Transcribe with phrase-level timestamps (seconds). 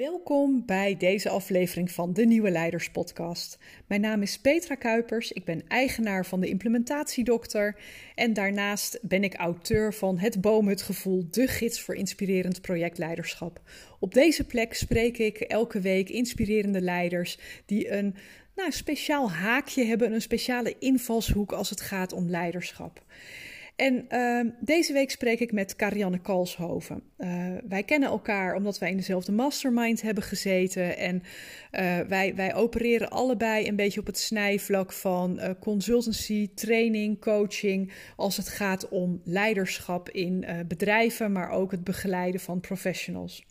[0.00, 3.58] Welkom bij deze aflevering van de Nieuwe Leiders Podcast.
[3.86, 7.76] Mijn naam is Petra Kuipers, ik ben eigenaar van de Implementatiedokter
[8.14, 13.60] en daarnaast ben ik auteur van Het Boomhutgevoel, de gids voor inspirerend projectleiderschap.
[13.98, 18.14] Op deze plek spreek ik elke week inspirerende leiders die een
[18.56, 23.02] nou, speciaal haakje hebben, een speciale invalshoek als het gaat om leiderschap.
[23.80, 27.02] En uh, deze week spreek ik met Karianne Kalshoven.
[27.18, 30.96] Uh, wij kennen elkaar omdat wij in dezelfde mastermind hebben gezeten.
[30.96, 31.22] En
[31.72, 37.92] uh, wij, wij opereren allebei een beetje op het snijvlak van uh, consultancy, training, coaching.
[38.16, 43.44] Als het gaat om leiderschap in bedrijven, maar ook het begeleiden van professionals.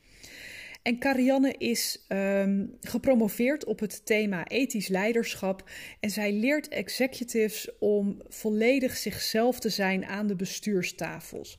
[0.89, 5.70] En Karianne is um, gepromoveerd op het thema ethisch leiderschap.
[5.99, 11.57] En zij leert executives om volledig zichzelf te zijn aan de bestuurstafels.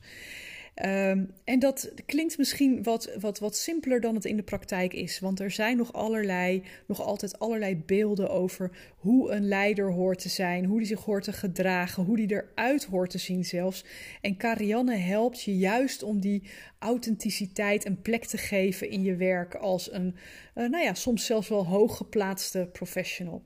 [0.75, 5.19] Um, en dat klinkt misschien wat, wat, wat simpeler dan het in de praktijk is.
[5.19, 10.29] Want er zijn nog allerlei, nog altijd allerlei beelden over hoe een leider hoort te
[10.29, 13.85] zijn, hoe die zich hoort te gedragen, hoe die eruit hoort te zien zelfs.
[14.21, 16.43] En Karianne helpt je juist om die
[16.79, 20.15] authenticiteit een plek te geven in je werk als een,
[20.55, 23.43] uh, nou ja, soms zelfs wel hooggeplaatste professional.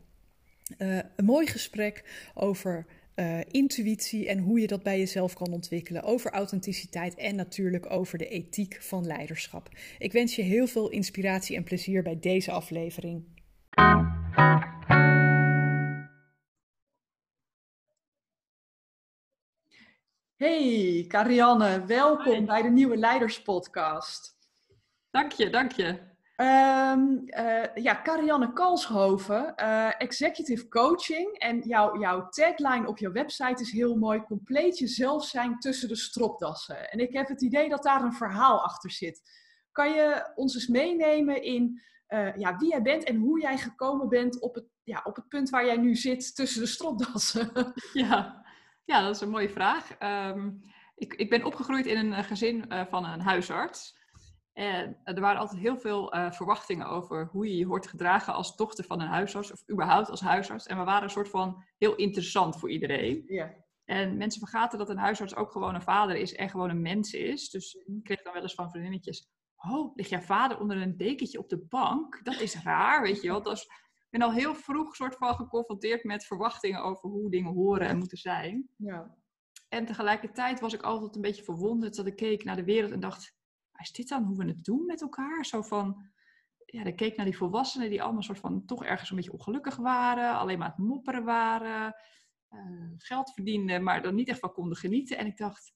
[0.78, 2.86] Uh, een mooi gesprek over
[3.16, 6.04] uh, intuïtie en hoe je dat bij jezelf kan ontwikkelen.
[6.04, 9.70] Over authenticiteit en natuurlijk over de ethiek van leiderschap.
[9.98, 13.24] Ik wens je heel veel inspiratie en plezier bij deze aflevering.
[20.36, 22.46] Hey Karianne, welkom Hi.
[22.46, 24.36] bij de Nieuwe Leiders Podcast.
[25.12, 26.15] Dank je, dank je.
[26.38, 31.38] Um, uh, ja, Karianne Kalshoven, uh, executive coaching.
[31.38, 35.96] En jouw, jouw tagline op jouw website is heel mooi: compleet jezelf zijn tussen de
[35.96, 36.92] stropdassen.
[36.92, 39.22] En ik heb het idee dat daar een verhaal achter zit.
[39.72, 44.10] Kan je ons eens meenemen in uh, ja, wie jij bent en hoe jij gekomen
[44.10, 47.52] bent op het, ja, op het punt waar jij nu zit tussen de stropdassen?
[47.94, 48.46] Ja,
[48.86, 49.90] ja dat is een mooie vraag.
[50.00, 50.62] Um,
[50.96, 54.04] ik, ik ben opgegroeid in een gezin van een huisarts.
[54.56, 58.56] En er waren altijd heel veel uh, verwachtingen over hoe je je hoort gedragen als
[58.56, 60.66] dochter van een huisarts, of überhaupt als huisarts.
[60.66, 63.24] En we waren een soort van heel interessant voor iedereen.
[63.28, 63.54] Ja.
[63.86, 67.14] En mensen vergaten dat een huisarts ook gewoon een vader is en gewoon een mens
[67.14, 67.50] is.
[67.50, 71.40] Dus ik kreeg dan wel eens van vriendinnetjes, oh, ligt jouw vader onder een dekentje
[71.40, 72.20] op de bank?
[72.24, 73.42] Dat is raar, weet je wel.
[73.42, 77.54] Dat is, ik ben al heel vroeg soort van geconfronteerd met verwachtingen over hoe dingen
[77.54, 78.70] horen en moeten zijn.
[78.78, 79.16] Ja.
[79.70, 83.00] En tegelijkertijd was ik altijd een beetje verwonderd dat ik keek naar de wereld en
[83.00, 83.35] dacht,
[83.82, 85.46] is dit dan hoe we het doen met elkaar?
[85.46, 86.06] Zo van,
[86.66, 89.76] ja, dan keek naar die volwassenen die allemaal soort van toch ergens een beetje ongelukkig
[89.76, 91.96] waren, alleen maar aan het mopperen waren,
[92.50, 95.18] uh, geld verdienden, maar dan niet echt van konden genieten.
[95.18, 95.74] En ik dacht,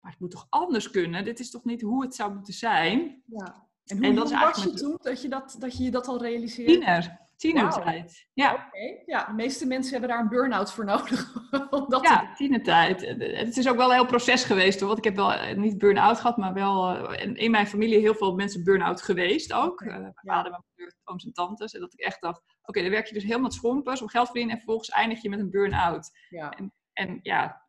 [0.00, 1.24] maar het moet toch anders kunnen?
[1.24, 3.22] Dit is toch niet hoe het zou moeten zijn?
[3.26, 3.68] ja.
[3.84, 6.22] En hoe En dat was je toen dat je dat, dat je je dat al
[6.22, 6.72] realiseerde?
[6.72, 8.28] Tiener, tienertijd.
[8.32, 8.52] Ja.
[8.52, 11.34] Oké, ja, de meeste mensen hebben daar een burn-out voor nodig.
[11.70, 13.00] om dat te Ja, tienertijd.
[13.18, 14.86] Het is ook wel een heel proces geweest hoor.
[14.86, 18.14] Want ik heb wel eh, niet burn-out gehad, maar wel uh, in mijn familie heel
[18.14, 19.80] veel mensen burn-out geweest ook.
[19.80, 21.72] Uh, mijn vader, mijn moeder, ooms en tantes.
[21.74, 24.24] En dat ik echt dacht, oké, okay, dan werk je dus helemaal schompers om geld
[24.26, 26.10] te verdienen en vervolgens eindig je met een burn-out.
[26.28, 26.50] Ja.
[26.50, 27.62] En, en ja,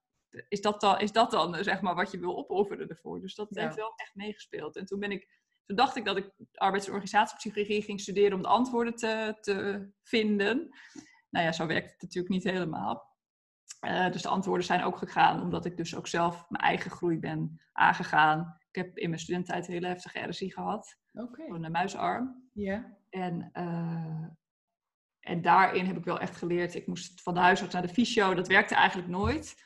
[0.48, 3.20] is dat, dan, is dat dan zeg maar wat je wil opofferen ervoor?
[3.22, 3.62] Dus dat Ja.
[3.62, 4.76] heeft wel echt meegespeeld.
[4.76, 8.42] En toen ben ik toen dacht ik dat ik arbeids- en organisatiepsychologie ging studeren om
[8.42, 10.70] de antwoorden te, te vinden.
[11.30, 13.14] Nou ja, zo werkt het natuurlijk niet helemaal.
[13.86, 17.20] Uh, dus de antwoorden zijn ook gegaan omdat ik dus ook zelf mijn eigen groei
[17.20, 18.58] ben aangegaan.
[18.72, 20.98] Ik heb in mijn studententijd hele heftige RSI gehad.
[21.14, 21.44] Oké.
[21.44, 22.50] Een muisarm.
[22.54, 22.98] Ja.
[23.10, 24.28] En, uh,
[25.20, 26.76] en daarin heb ik wel echt geleerd.
[26.76, 28.34] Ik moest van de huisarts naar de fysio.
[28.34, 29.65] Dat werkte eigenlijk nooit.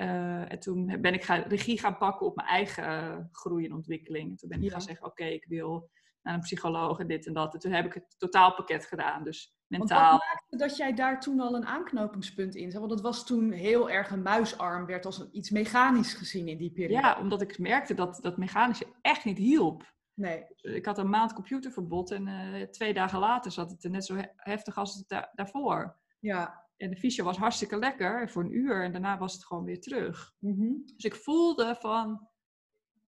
[0.00, 4.30] Uh, en toen ben ik regie gaan pakken op mijn eigen uh, groei en ontwikkeling.
[4.30, 4.70] En toen ben ik Ja.
[4.70, 5.90] gaan zeggen, oké, ik wil
[6.22, 7.54] naar een psycholoog en dit en dat.
[7.54, 9.24] En toen heb ik het totaalpakket gedaan.
[9.24, 10.10] Dus Want mentaal.
[10.12, 12.80] wat maakte dat jij daar toen al een aanknopingspunt in zag?
[12.80, 16.72] Want dat was toen heel erg een muisarm, werd als iets mechanisch gezien in die
[16.72, 17.02] periode.
[17.06, 19.92] Ja, omdat ik merkte dat dat mechanische echt niet hielp.
[20.14, 20.44] Nee.
[20.56, 24.14] Ik had een maand computerverbod en uh, twee dagen later zat het er net zo
[24.14, 25.96] he heftig als het da daarvoor.
[26.18, 26.59] Ja.
[26.80, 29.80] En de fysio was hartstikke lekker voor een uur en daarna was het gewoon weer
[29.80, 30.32] terug.
[30.38, 30.82] Mm -hmm.
[30.96, 32.28] Dus ik voelde van,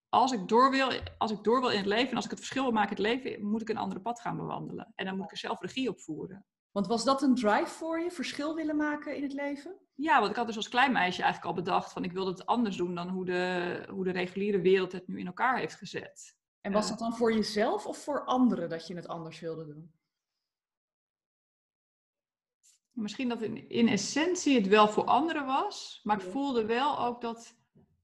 [0.09, 2.39] als ik, door wil, als ik door wil in het leven en als ik het
[2.39, 4.93] verschil wil maken in het leven, moet ik een andere pad gaan bewandelen.
[4.95, 6.47] En dan moet ik er zelf regie op voeren.
[6.71, 9.79] Want was dat een drive voor je, verschil willen maken in het leven?
[9.95, 12.47] Ja, want ik had dus als klein meisje eigenlijk al bedacht van ik wilde het
[12.47, 16.37] anders doen dan hoe de, hoe de reguliere wereld het nu in elkaar heeft gezet.
[16.61, 19.93] En was dat dan voor jezelf of voor anderen dat je het anders wilde doen?
[22.93, 27.21] Misschien dat in, in essentie het wel voor anderen was, maar ik voelde wel ook
[27.21, 27.61] dat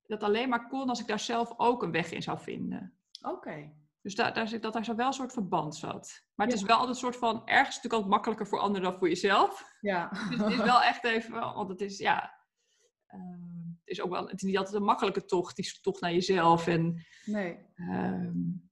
[0.06, 2.98] dat alleen maar kon als ik daar zelf ook een weg in zou vinden.
[3.22, 3.72] Oké.
[4.02, 6.24] Dus daar, daar zit dat daar zo wel een soort verband zat.
[6.34, 8.98] Maar het is wel altijd een soort van, ergens natuurlijk altijd makkelijker voor anderen dan
[8.98, 9.76] voor jezelf.
[9.80, 10.08] Ja.
[10.08, 12.34] Dus het is wel echt even, want het is, ja,
[13.14, 13.20] uh,
[13.84, 16.66] het is ook wel, het is niet altijd een makkelijke tocht, die tocht naar jezelf.
[16.66, 17.58] En, nee.
[17.76, 18.67] Um,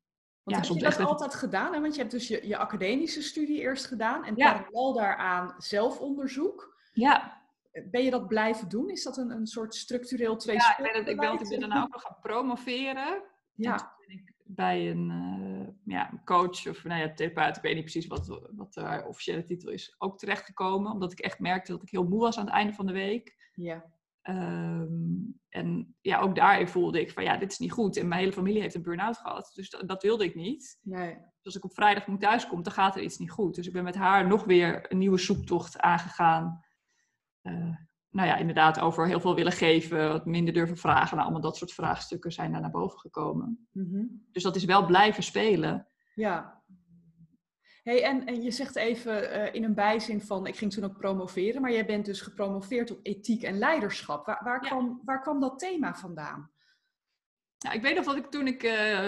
[0.47, 1.73] want ja, heb je dat altijd gedaan?
[1.73, 1.81] Hè?
[1.81, 4.53] Want je hebt dus je, je academische studie eerst gedaan en ja.
[4.53, 6.77] parallel daaraan zelfonderzoek.
[6.93, 7.45] Ja.
[7.91, 8.91] Ben je dat blijven doen?
[8.91, 11.17] Is dat een, een soort structureel twee Ja, ik ben, het, ik
[11.49, 13.23] ben, daarna ook nog gaan promoveren.
[13.55, 13.73] Ja.
[13.73, 17.75] En toen ben ik bij een uh, ja, coach of nou ja, therapeut, ik weet
[17.75, 20.93] niet precies wat, wat de officiële titel is, ook terechtgekomen.
[20.93, 23.51] Omdat ik echt merkte dat ik heel moe was aan het einde van de week.
[23.55, 23.85] Ja.
[24.29, 27.97] Um, en ja, ook daarin voelde ik van ja, dit is niet goed.
[27.97, 29.51] En mijn hele familie heeft een burn-out gehad.
[29.55, 30.79] Dus dat, dat wilde ik niet.
[30.83, 31.15] Nee.
[31.15, 33.55] Dus als ik op vrijdag moet thuiskomen, dan gaat er iets niet goed.
[33.55, 36.61] Dus ik ben met haar nog weer een nieuwe zoektocht aangegaan.
[37.43, 37.77] Uh,
[38.11, 41.11] nou ja, inderdaad over heel veel willen geven, wat minder durven vragen.
[41.11, 43.69] Nou, allemaal dat soort vraagstukken zijn daar naar boven gekomen.
[43.73, 44.27] Mm -hmm.
[44.33, 45.89] Dus dat is wel blijven spelen.
[46.15, 46.63] Ja.
[47.87, 50.99] Hey, en, en je zegt even uh, in een bijzin van, ik ging toen ook
[50.99, 54.27] promoveren, maar jij bent dus gepromoveerd op ethiek en leiderschap.
[54.27, 54.69] Waar, waar, Ja.
[54.69, 56.51] kwam, waar kwam dat thema vandaan?
[57.59, 58.63] Ja, ik weet nog dat ik toen ik.
[58.63, 59.01] eh,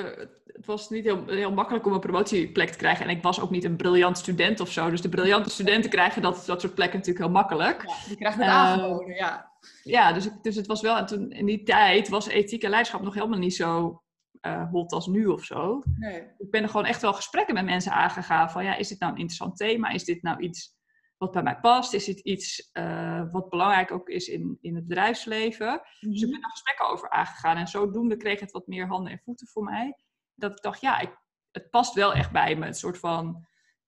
[0.46, 3.04] het was niet heel, heel makkelijk om een promotieplek te krijgen.
[3.04, 4.90] En ik was ook niet een briljant student of zo.
[4.90, 7.82] Dus de briljante studenten krijgen dat, dat soort plekken natuurlijk heel makkelijk.
[7.86, 9.50] Ja, die krijgen het Eh, aangeboden, ja.
[9.82, 10.96] Ja, dus, ik- dus het was wel.
[10.96, 14.02] En toen, in die tijd was ethiek en leiderschap nog helemaal niet zo
[14.40, 15.82] eh hot als nu of zo.
[15.94, 16.20] Nee.
[16.38, 18.50] ik ben er gewoon echt wel gesprekken met mensen aangegaan.
[18.50, 19.88] Van ja, is dit nou een interessant thema?
[19.88, 20.76] Is dit nou iets
[21.16, 21.92] wat bij mij past?
[21.92, 25.82] Is dit iets eh, wat belangrijk ook is in, in het bedrijfsleven?
[26.00, 27.56] Dus ik ben daar gesprekken over aangegaan.
[27.56, 29.96] En zodoende kreeg het wat meer handen en voeten voor mij.
[30.34, 31.16] Dat ik dacht, ja, ik,
[31.50, 32.66] het past wel echt bij me.
[32.66, 33.46] Een soort van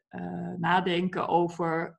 [0.09, 1.99] eh, nadenken over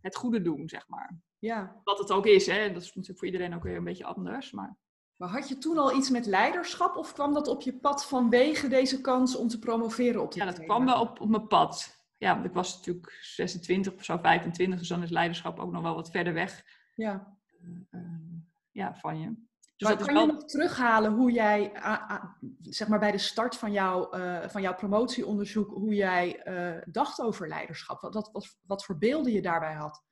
[0.00, 1.20] het goede doen, zeg maar.
[1.38, 2.72] Ja, Wat het ook is, hè.
[2.72, 4.52] Dat is natuurlijk voor iedereen ook weer een beetje anders.
[4.52, 4.76] Maar
[5.22, 8.68] maar had je toen al iets met leiderschap of kwam dat op je pad vanwege
[8.68, 10.66] deze kans om te promoveren op dit ja, dat thema?
[10.66, 12.04] kwam wel op, op mijn pad.
[12.16, 14.78] Ja, want ik was natuurlijk 26 of zo, 25.
[14.78, 16.64] Dus dan is leiderschap ook nog wel wat verder weg
[16.94, 17.36] Ja.
[17.90, 18.00] eh,
[18.70, 19.26] ja, van je.
[19.76, 20.26] Dus Maar dat kan wel...
[20.26, 21.72] je nog terughalen hoe jij,
[22.60, 27.20] zeg maar bij de start van, jouw eh, van jouw promotieonderzoek, hoe jij eh, dacht
[27.20, 28.00] over leiderschap?
[28.00, 30.02] Wat, wat, wat, wat voor beelden je daarbij had?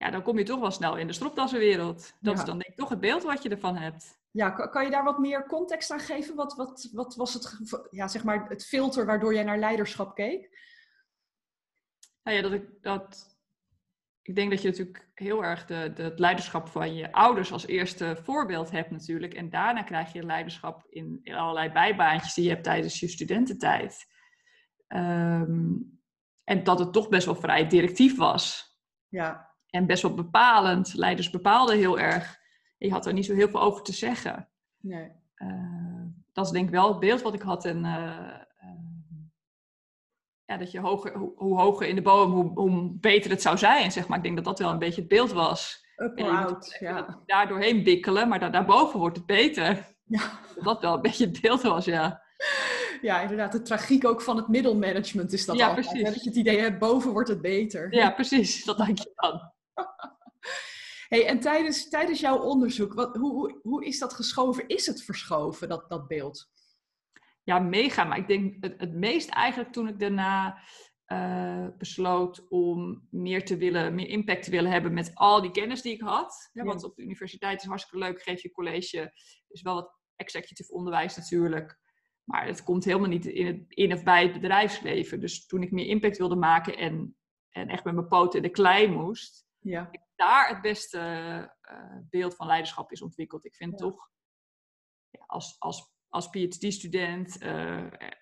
[0.00, 2.14] Ja, dan kom je toch wel snel in de stropdassenwereld.
[2.20, 2.40] Dat Ja.
[2.40, 4.18] is dan denk ik toch het beeld wat je ervan hebt.
[4.30, 6.34] Ja, kan, je daar wat meer context aan geven?
[6.34, 7.58] Wat, wat, wat was het,
[7.90, 10.58] ja, zeg maar het filter waardoor jij naar leiderschap keek?
[12.22, 13.36] Nou ja, dat ik, dat,
[14.22, 17.66] ik denk dat je natuurlijk heel erg de, de, het leiderschap van je ouders als
[17.66, 19.34] eerste voorbeeld hebt natuurlijk.
[19.34, 24.06] En daarna krijg je leiderschap in, in allerlei bijbaantjes die je hebt tijdens je studententijd.
[24.86, 25.74] Ehm,
[26.44, 28.68] en dat het toch best wel vrij directief was.
[29.08, 30.94] Ja, En best wel bepalend.
[30.94, 32.38] Leiders bepaalden heel erg.
[32.78, 34.48] En je had er niet zo heel veel over te zeggen.
[34.80, 35.10] nee.
[35.34, 35.48] Eh,
[36.32, 37.64] dat is denk ik wel het beeld wat ik had.
[37.64, 38.18] En eh,
[38.56, 38.68] eh,
[40.44, 43.58] ja, dat je hoger, hoe, hoe hoger in de boom, hoe, hoe beter het zou
[43.58, 43.92] zijn.
[43.92, 44.16] Zeg maar.
[44.18, 45.86] Ik denk dat dat wel een beetje het beeld was.
[45.96, 47.20] Up En out, ja.
[47.26, 49.86] Daar doorheen bikkelen, maar daar, daarboven wordt het beter.
[50.04, 50.30] ja.
[50.62, 52.22] Dat wel een beetje het beeld was, ja.
[53.02, 53.52] Ja, inderdaad.
[53.52, 55.86] De tragiek ook van het middelmanagement is dat Ja, altijd.
[55.86, 56.06] precies.
[56.06, 56.12] Hè?
[56.14, 57.94] Dat je het idee hebt, boven wordt het beter.
[57.94, 58.64] Ja, precies.
[58.64, 59.52] Dat denk je dan.
[61.08, 64.68] Hey, en tijdens, tijdens jouw onderzoek, wat, hoe, hoe, hoe is dat geschoven?
[64.68, 66.50] Is het verschoven, dat, dat beeld?
[67.42, 68.04] Ja, mega.
[68.04, 70.62] Maar ik denk het, het meest eigenlijk toen ik daarna
[71.04, 75.82] eh, besloot om meer te willen, meer impact te willen hebben met al die kennis
[75.82, 76.50] die ik had.
[76.52, 76.68] Ja, Ja.
[76.68, 79.12] Want op de universiteit is hartstikke leuk, geef je college,
[79.48, 81.78] is wel wat executive onderwijs natuurlijk.
[82.24, 85.20] Maar het komt helemaal niet in, het, in of bij het bedrijfsleven.
[85.20, 87.16] Dus toen ik meer impact wilde maken en,
[87.50, 90.98] en echt met mijn poten in de klei moest, Ja, daar het beste
[91.60, 93.44] eh, beeld van leiderschap is ontwikkeld.
[93.44, 93.76] Ik vind Ja.
[93.76, 94.10] toch,
[95.10, 97.76] ja, als, als, als PhD-student, eh,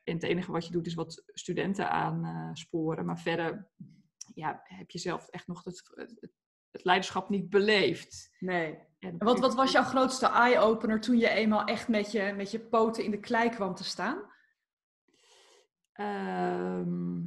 [0.05, 3.05] en het enige wat je doet is wat studenten aansporen.
[3.05, 3.71] maar verder
[4.35, 6.33] ja, heb je zelf echt nog het, het,
[6.71, 8.37] het leiderschap niet beleefd.
[8.39, 8.87] nee.
[8.99, 12.51] En En wat, wat was jouw grootste eye-opener toen je eenmaal echt met je, met
[12.51, 14.33] je poten in de klei kwam te staan?
[15.93, 17.21] Ehm,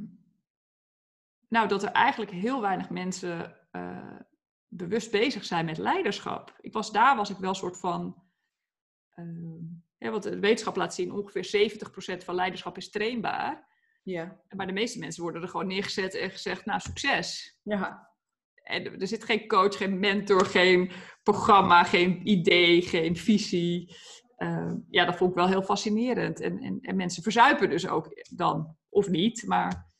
[1.48, 4.16] nou, dat er eigenlijk heel weinig mensen eh,
[4.68, 6.56] bewust bezig zijn met leiderschap.
[6.60, 8.22] Ik was, daar was ik wel een soort van.
[9.14, 9.64] ehm,
[9.98, 13.70] ja, want de wetenschap laat zien, ongeveer 70% van leiderschap is trainbaar.
[14.02, 17.58] Ja, Maar de meeste mensen worden er gewoon neergezet en gezegd, nou, succes.
[17.62, 18.10] ja,
[18.62, 20.90] En er zit geen coach, geen mentor, geen
[21.22, 23.96] programma, geen idee, geen visie.
[24.36, 26.40] Ehm, ja, dat vond ik wel heel fascinerend.
[26.40, 29.46] En, en, en mensen verzuipen dus ook dan, of niet.
[29.46, 29.91] Maar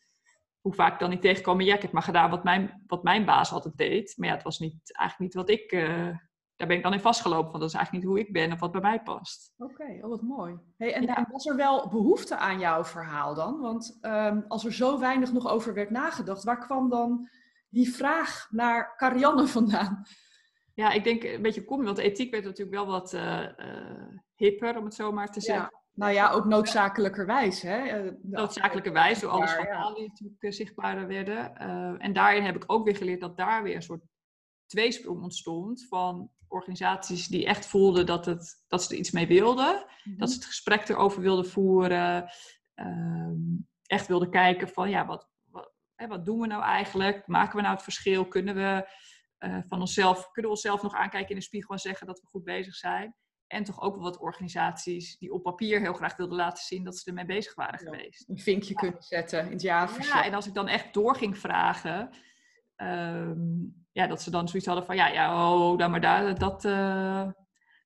[0.63, 3.53] hoe vaak dan niet tegenkomen, ja, ik heb maar gedaan wat mijn, wat mijn baas
[3.53, 4.15] altijd deed.
[4.17, 6.17] Maar ja, het was niet, eigenlijk niet wat ik eh,
[6.63, 8.61] daar ben ik dan in vastgelopen, want dat is eigenlijk niet hoe ik ben of
[8.61, 9.53] wat bij mij past.
[9.57, 10.59] Oké, okay, oh, wat mooi.
[10.77, 13.61] Hey, en, was er wel behoefte aan jouw verhaal dan?
[13.61, 17.29] Want ehm, als er zo weinig nog over werd nagedacht, waar kwam dan
[17.69, 20.03] die vraag naar Karianne vandaan?
[20.75, 24.79] Ja, ik denk een beetje kom, want ethiek werd natuurlijk wel wat uh, uh, hipper,
[24.79, 25.69] om het zo maar te zeggen.
[25.73, 25.82] Ja.
[25.95, 27.63] Nou ja, ook noodzakelijkerwijs.
[27.63, 27.77] Hè?
[27.77, 31.57] Eh, noodzakelijkerwijs, door alle schandalen die natuurlijk zichtbaarder werden.
[31.99, 34.03] en daarin heb ik ook weer geleerd dat daar weer een soort
[34.67, 39.73] tweesprong ontstond van organisaties die echt voelden dat, het, dat ze er iets mee wilden.
[40.05, 40.27] Dat mhm.
[40.27, 42.31] ze het gesprek erover wilden voeren.
[42.75, 43.41] Ehm,
[43.87, 47.27] echt wilden kijken van, ja, wat, wat, hè, wat doen we nou eigenlijk?
[47.27, 48.29] Maken we nou het verschil?
[48.29, 48.89] Kunnen we
[49.39, 52.27] uh, van onszelf, kunnen we onszelf nog aankijken in de spiegel en zeggen dat we
[52.27, 53.15] goed bezig zijn?
[53.53, 56.97] En toch ook wel wat organisaties die op papier heel graag wilden laten zien dat
[56.97, 58.29] ze ermee bezig waren geweest.
[58.29, 60.19] Een vinkje kunnen zetten in het jaarverslag.
[60.19, 62.11] Ja, en als ik dan echt door ging vragen,
[62.77, 63.41] ehm,
[63.93, 66.65] ja, dat ze dan zoiets hadden van, ja, ja, oh, dan maar daar, dat...
[66.65, 67.29] Uh...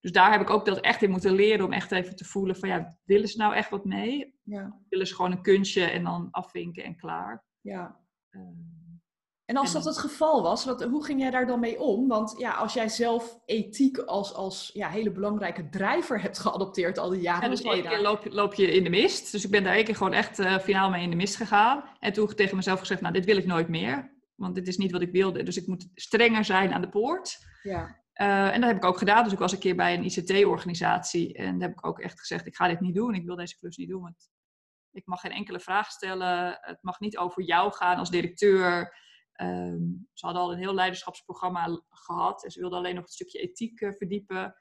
[0.00, 2.56] Dus daar heb ik ook dat echt in moeten leren om echt even te voelen
[2.56, 4.38] van, ja, willen ze nou echt wat mee?
[4.42, 4.80] Ja.
[4.88, 7.44] Willen ze gewoon een kunstje en dan afvinken en klaar?
[7.60, 8.00] Ja.
[8.30, 8.42] Uh,
[9.46, 12.08] en als dat het geval was, wat, hoe ging jij daar dan mee om?
[12.08, 17.10] Want ja, als jij zelf ethiek als, als ja, hele belangrijke drijver hebt geadopteerd al
[17.10, 17.42] die jaren.
[17.42, 19.32] En dus één keer loop, loop, je in de mist.
[19.32, 21.84] Dus ik ben daar één keer gewoon echt uh, finaal mee in de mist gegaan.
[22.00, 24.14] En toen tegen mezelf gezegd, nou dit wil ik nooit meer.
[24.34, 25.42] Want dit is niet wat ik wilde.
[25.42, 27.38] Dus ik moet strenger zijn aan de poort.
[27.62, 28.04] Ja.
[28.14, 29.24] Uh, en dat heb ik ook gedaan.
[29.24, 31.34] Dus ik was een keer bij een ICT-organisatie.
[31.34, 33.14] En daar heb ik ook echt gezegd, ik ga dit niet doen.
[33.14, 34.02] Ik wil deze klus niet doen.
[34.02, 34.30] Want
[34.92, 36.58] ik mag geen enkele vraag stellen.
[36.60, 38.94] Het mag niet over jou gaan als directeur.
[39.36, 43.38] Ehm, ze hadden al een heel leiderschapsprogramma gehad en ze wilden alleen nog een stukje
[43.38, 44.54] ethiek uh, verdiepen.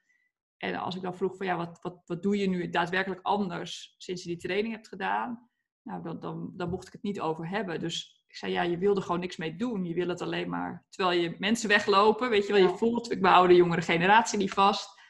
[0.57, 3.95] En als ik dan vroeg van ja, wat, wat, wat doe je nu daadwerkelijk anders
[3.97, 5.49] sinds je die training hebt gedaan?
[5.81, 7.79] Nou, dan, dan, dan mocht ik het niet over hebben.
[7.79, 9.85] Dus ik zei ja, je wilde gewoon niks mee doen.
[9.85, 13.21] Je wil het alleen maar, terwijl je mensen weglopen, weet je wel, je voelt, ik
[13.21, 15.01] behoud de jongere generatie niet vast.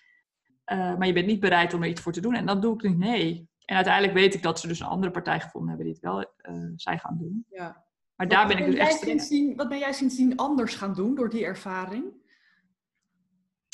[0.71, 2.35] Uh, maar je bent niet bereid om er iets voor te doen.
[2.35, 3.49] En dan doe ik niet nee.
[3.65, 6.19] En uiteindelijk weet ik dat ze dus een andere partij gevonden hebben die het wel
[6.55, 7.45] uh, zij gaan doen.
[7.49, 7.85] Ja.
[8.15, 8.99] Maar daar ben ik dus echt...
[8.99, 12.23] Sindsdien, wat ben jij sindsdien anders gaan doen door die ervaring?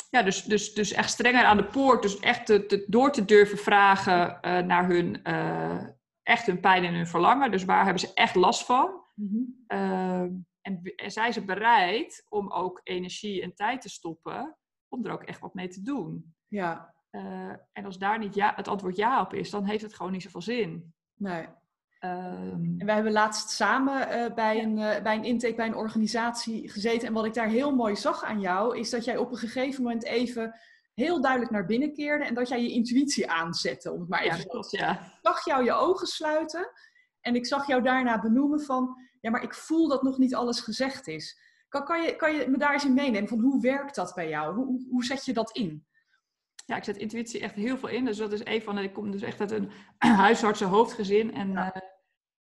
[0.09, 2.01] Ja, dus, dus, dus echt strenger aan de poort.
[2.01, 5.87] Dus echt te, door te durven vragen uh, naar hun, uh,
[6.23, 7.51] echt hun pijn en hun verlangen.
[7.51, 9.03] Dus waar hebben ze echt last van?
[9.15, 14.57] Mm en, en zijn ze bereid om ook energie en tijd te stoppen
[14.87, 16.35] om er ook echt wat mee te doen?
[16.47, 16.95] Ja.
[17.71, 20.21] En als daar niet ja, het antwoord ja op is, dan heeft het gewoon niet
[20.21, 20.93] zoveel zin.
[21.15, 21.47] Nee.
[22.03, 25.75] Um, en wij hebben laatst samen uh, bij, een, uh, bij een intake bij een
[25.75, 27.07] organisatie gezeten.
[27.07, 29.83] En wat ik daar heel mooi zag aan jou, is dat jij op een gegeven
[29.83, 30.59] moment even
[30.93, 32.25] heel duidelijk naar binnen keerde.
[32.25, 35.05] En dat jij je intuïtie aanzette, om het maar even ja, te zeggen.
[35.05, 36.71] Ik zag jou je ogen sluiten.
[37.19, 40.59] En ik zag jou daarna benoemen van, ja, maar ik voel dat nog niet alles
[40.59, 41.39] gezegd is.
[41.67, 43.29] Kan, kan, je, kan je me daar eens in meenemen?
[43.29, 44.55] Van hoe werkt dat bij jou?
[44.55, 45.85] Hoe, hoe zet je dat in?
[46.65, 48.05] Ja, ik zet intuïtie echt heel veel in.
[48.05, 48.77] Dus dat is een van.
[48.77, 49.71] Ik kom dus echt uit een
[50.25, 51.33] huisartsen hoofdgezin.
[51.33, 51.75] En ja.
[51.75, 51.81] uh,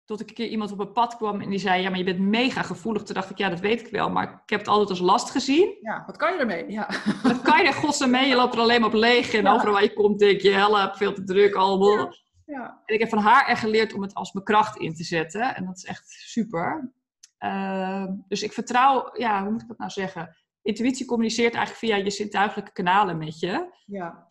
[0.07, 2.05] tot ik een keer iemand op een pad kwam en die zei: Ja, maar je
[2.05, 3.03] bent mega gevoelig.
[3.03, 4.11] Toen dacht ik: Ja, dat weet ik wel.
[4.11, 5.77] Maar ik heb het altijd als last gezien.
[5.81, 6.71] Ja, wat kan je ermee?
[6.71, 6.89] Ja.
[7.23, 9.35] Wat kan je er godsnaam Je loopt er alleen maar op leeg.
[9.35, 12.15] En overal waar je komt, denk je: Help, veel te druk, allemaal.
[12.47, 12.83] Ja.
[12.85, 15.55] En ik heb van haar echt geleerd om het als mijn kracht in te zetten.
[15.55, 16.93] En dat is echt super.
[17.39, 20.37] Uh, dus ik vertrouw, ja, hoe moet ik dat nou zeggen?
[20.63, 23.75] Intuïtie communiceert eigenlijk via je zintuigelijke kanalen met je.
[23.87, 24.29] Ja.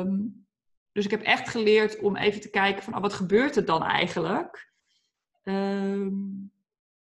[0.00, 0.46] Um,
[0.92, 3.82] dus ik heb echt geleerd om even te kijken van, oh, wat gebeurt er dan
[3.82, 4.73] eigenlijk?
[5.44, 6.52] Um,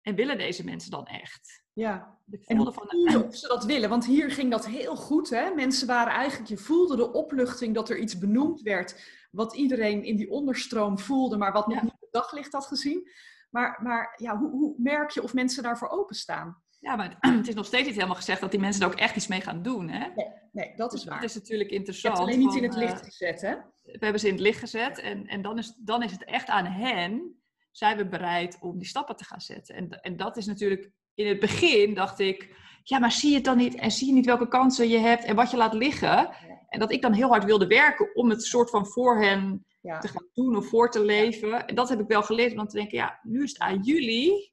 [0.03, 1.63] en willen deze mensen dan echt?
[1.73, 3.89] Ja, ik voelde van, of ze dat willen.
[3.89, 5.31] Want hier ging dat heel goed.
[5.31, 5.55] Hè?
[5.55, 9.01] Mensen waren eigenlijk, je voelde de opluchting dat er iets benoemd werd.
[9.31, 13.11] Wat iedereen in die onderstroom voelde, maar wat nog niet het daglicht had gezien.
[13.51, 16.63] Maar, maar ja, hoe, hoe merk je of mensen daarvoor openstaan?
[16.79, 19.17] Ja, maar het is nog steeds niet helemaal gezegd dat die mensen er ook echt
[19.17, 19.89] iets mee gaan doen.
[19.89, 20.09] Hè?
[20.15, 21.21] Nee, nee dat is dus waar.
[21.21, 22.17] Dat is natuurlijk interessant.
[22.17, 23.55] Je hebt alleen niet in het licht eh, gezet, hè?
[23.83, 26.49] We hebben ze in het licht gezet en, en dan, is, dan is het echt
[26.49, 27.40] aan hen,
[27.71, 29.75] zijn we bereid om die stappen te gaan zetten.
[29.75, 33.45] En, en dat is natuurlijk, in het begin dacht ik, ja, maar zie je het
[33.45, 36.31] dan niet en zie je niet welke kansen je hebt en wat je laat liggen.
[36.69, 40.09] En dat ik dan heel hard wilde werken om het soort van voor hen te
[40.09, 41.67] gaan doen of voor te leven.
[41.67, 43.83] En dat heb ik wel geleerd om dan te denken, ja, nu is het aan
[43.83, 44.51] jullie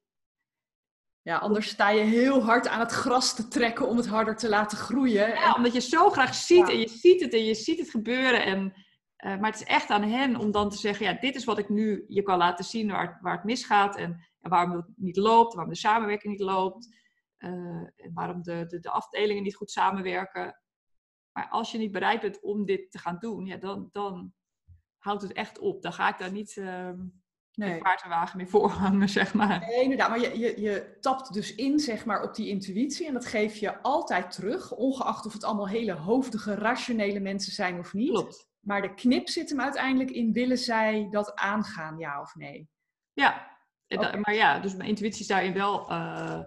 [1.28, 4.48] ja, anders sta je heel hard aan het gras te trekken om het harder te
[4.48, 5.28] laten groeien.
[5.28, 8.44] Ja, omdat je zo graag ziet en je ziet het en je ziet het gebeuren.
[8.44, 8.86] En,
[9.24, 11.58] uh, maar het is echt aan hen om dan te zeggen, ja, dit is wat
[11.58, 13.96] ik nu je kan laten zien waar, waar het misgaat.
[13.96, 16.96] En, en waarom het niet loopt, waarom de samenwerking niet loopt.
[17.38, 17.50] Uh,
[17.96, 20.60] en waarom de, de, de, afdelingen niet goed samenwerken.
[21.32, 24.32] Maar als je niet bereid bent om dit te gaan doen, ja, dan, dan
[24.98, 25.82] houdt het echt op.
[25.82, 26.56] Dan ga ik daar niet...
[26.56, 26.90] Uh,
[27.52, 27.78] nee.
[27.78, 29.60] paard en wagen meer voorhangen, zeg maar.
[29.60, 30.08] Nee, inderdaad.
[30.08, 33.06] Maar je, je, je tapt dus in, zeg maar, op die intuïtie.
[33.06, 37.78] En dat geef je altijd terug, ongeacht of het allemaal hele hoofdige, rationele mensen zijn
[37.78, 38.10] of niet.
[38.10, 38.47] Klopt.
[38.68, 42.68] Maar de knip zit hem uiteindelijk in, willen zij dat aangaan, ja of nee?
[43.12, 43.56] Ja,
[44.20, 46.40] maar ja, dus mijn intuïtie is daarin wel uh,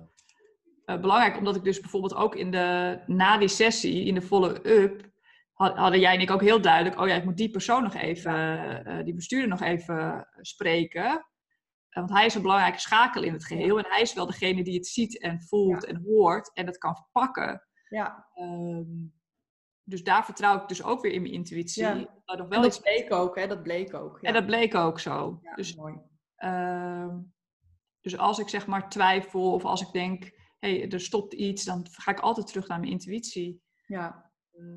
[0.86, 1.38] belangrijk.
[1.38, 5.10] Omdat ik dus bijvoorbeeld ook in de, na die sessie, in de follow-up,
[5.54, 8.34] hadden jij en ik ook heel duidelijk, oh ja, ik moet die persoon nog even,
[8.88, 11.26] uh, die bestuurder nog even spreken.
[11.90, 13.78] Want hij is een belangrijke schakel in het geheel.
[13.78, 16.96] En hij is wel degene die het ziet en voelt en hoort en dat kan
[16.96, 17.68] verpakken.
[17.90, 18.28] Ja.
[18.36, 19.21] Um,
[19.84, 21.84] dus daar vertrouw ik dus ook weer in mijn intuïtie.
[21.84, 22.22] Ja.
[22.26, 23.48] Dat, nog wel dat bleek ook, hè?
[23.48, 24.18] Dat bleek ook.
[24.22, 24.28] Ja.
[24.28, 25.40] En dat bleek ook zo.
[25.42, 25.96] Ja, dus, mooi.
[26.38, 27.16] Uh,
[28.02, 30.24] dus als ik zeg maar twijfel of als ik denk,
[30.60, 33.62] hé, hey, er stopt iets, dan ga ik altijd terug naar mijn intuïtie.
[33.86, 34.32] Ja.
[34.52, 34.76] Uh,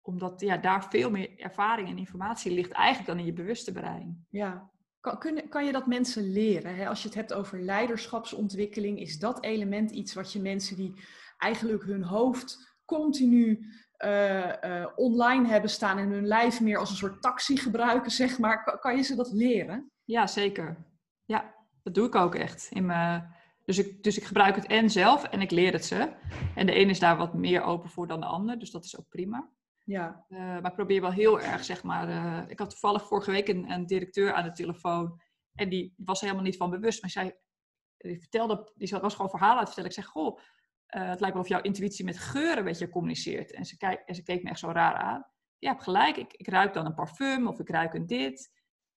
[0.00, 4.26] omdat ja, daar veel meer ervaring en informatie ligt eigenlijk dan in je bewuste brein.
[4.30, 4.70] Ja.
[5.00, 6.76] Kan, kun, kan je dat mensen leren?
[6.76, 6.88] Hè?
[6.88, 10.94] Als je het hebt over leiderschapsontwikkeling, is dat element iets wat je mensen die
[11.38, 13.66] eigenlijk hun hoofd continu
[14.04, 18.78] uh, online hebben staan en hun lijf meer als een soort taxi gebruiken, zeg maar.
[18.80, 19.90] Kan, je ze dat leren?
[20.04, 20.76] Ja, zeker.
[21.24, 22.68] Ja, dat doe ik ook echt.
[22.70, 23.34] In mijn...
[23.64, 26.12] dus, ik, dus ik gebruik het en zelf en ik leer het ze.
[26.54, 28.98] En de een is daar wat meer open voor dan de ander, dus dat is
[28.98, 29.48] ook prima.
[29.84, 30.24] Ja.
[30.28, 32.50] Uh, maar ik probeer wel heel erg, zeg maar.
[32.50, 35.20] ik had toevallig vorige week een, een, directeur aan de telefoon.
[35.54, 37.00] En die was er helemaal niet van bewust.
[37.00, 37.38] Maar zij
[38.08, 39.90] die vertelde, die was gewoon verhalen uit te vertellen.
[39.90, 40.38] Ik zeg, goh,
[40.96, 43.52] uh, het lijkt wel of jouw intuïtie met geuren een beetje communiceert.
[43.52, 45.26] En ze, kijk, en ze keek me echt zo raar aan.
[45.58, 48.50] Je hebt gelijk, ik, ik ruik dan een parfum of ik ruik een dit.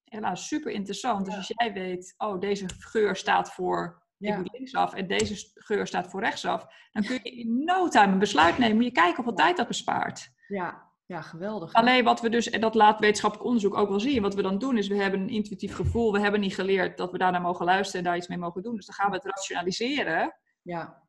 [0.03, 1.25] En nou, super interessant.
[1.25, 4.37] Dus als jij weet, oh, deze geur staat voor ja.
[4.37, 8.19] ik linksaf en deze geur staat voor rechtsaf, dan kun je in no time een
[8.19, 8.75] besluit nemen.
[8.75, 10.31] Moet je kijken hoeveel tijd dat bespaart.
[10.47, 11.73] Ja, ja, geweldig.
[11.73, 14.57] Alleen wat we dus, en dat laat wetenschappelijk onderzoek ook wel zien, wat we dan
[14.57, 17.65] doen is, we hebben een intuïtief gevoel, we hebben niet geleerd dat we daarnaar mogen
[17.65, 18.75] luisteren en daar iets mee mogen doen.
[18.75, 20.37] Dus dan gaan we het rationaliseren.
[20.61, 21.02] Ja.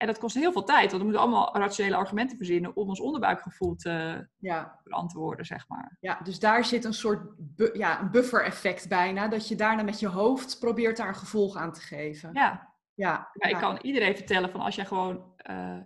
[0.00, 3.00] En dat kost heel veel tijd, want we moeten allemaal rationele argumenten verzinnen om ons
[3.00, 4.80] onderbuikgevoel te ja.
[4.84, 5.96] beantwoorden, zeg maar.
[6.00, 10.00] Ja, dus daar zit een soort bu ja, een buffer-effect bijna, dat je daarna met
[10.00, 12.30] je hoofd probeert daar een gevolg aan te geven.
[12.32, 12.74] Ja.
[12.94, 13.48] Ja, ja.
[13.48, 15.78] Ik kan iedereen vertellen van als jij gewoon, uh,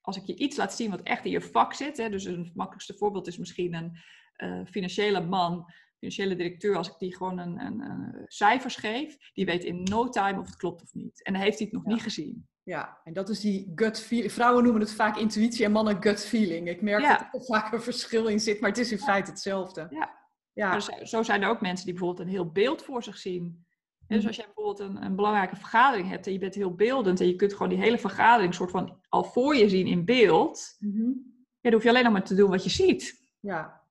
[0.00, 2.50] als ik je iets laat zien wat echt in je vak zit, hè, dus een
[2.54, 3.98] makkelijkste voorbeeld is misschien een
[4.36, 9.44] uh, financiële man, financiële directeur, als ik die gewoon een, een, een, cijfers geef, die
[9.44, 11.24] weet in no time of het klopt of niet.
[11.24, 12.48] En dan heeft hij het nog niet gezien.
[12.62, 14.32] Ja, en dat is die gut feeling.
[14.32, 16.68] Vrouwen noemen het vaak intuïtie en mannen gut feeling.
[16.68, 19.86] Ik merk dat er vaak een verschil in zit, maar het is in feite hetzelfde.
[19.90, 20.18] Ja.
[20.52, 20.80] ja.
[21.04, 23.66] zo zijn er ook mensen die bijvoorbeeld een heel beeld voor zich zien.
[24.06, 24.26] Dus mhm.
[24.26, 27.36] als je bijvoorbeeld een, een, belangrijke vergadering hebt en je bent heel beeldend en je
[27.36, 31.70] kunt gewoon die hele vergadering soort van al voor je zien in beeld, mm ja,
[31.70, 33.32] dan hoef je alleen nog maar te doen wat je ziet.
[33.40, 33.82] Ja.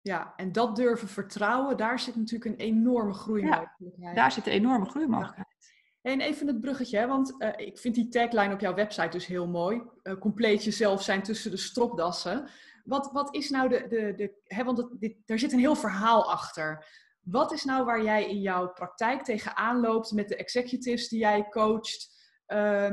[0.00, 3.94] ja, en dat durven vertrouwen, daar zit natuurlijk een enorme groeimogelijkheid.
[3.96, 5.69] Ja, daar zit een enorme groeimogelijkheid.
[6.02, 9.48] En even het bruggetje, want uh, ik vind die tagline op jouw website dus heel
[9.48, 9.82] mooi.
[10.02, 12.48] Uh, compleet jezelf zijn tussen de stropdassen.
[12.84, 16.30] Wat, wat is nou de, de, de hè, want het, daar zit een heel verhaal
[16.30, 16.86] achter.
[17.20, 21.48] Wat is nou waar jij in jouw praktijk tegenaan loopt met de executives die jij
[21.48, 22.08] coacht,
[22.46, 22.90] uh,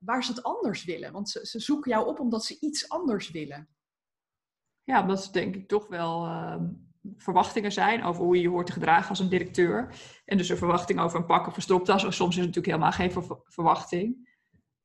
[0.00, 1.12] waar ze het anders willen?
[1.12, 3.68] Want ze, ze zoeken jou op omdat ze iets anders willen.
[4.84, 6.68] Ja, dat is denk ik toch wel ehm,
[7.16, 9.94] verwachtingen zijn over hoe je je hoort te gedragen als een directeur.
[10.24, 12.04] En dus een verwachting over een pak of een stropdas.
[12.04, 14.28] Of soms is het natuurlijk helemaal geen verwachting.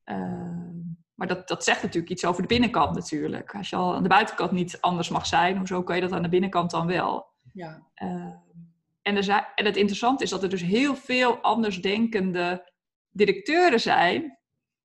[0.03, 0.75] Ehm,
[1.13, 3.55] maar dat, dat zegt natuurlijk iets over de binnenkant natuurlijk.
[3.55, 6.23] Als je al aan de buitenkant niet anders mag zijn, hoezo kan je dat aan
[6.23, 7.27] de binnenkant dan wel?
[7.53, 7.87] Ja.
[7.93, 8.33] Ehm,
[9.01, 12.71] en, er en het interessante is dat er dus heel veel andersdenkende
[13.09, 14.39] directeuren zijn,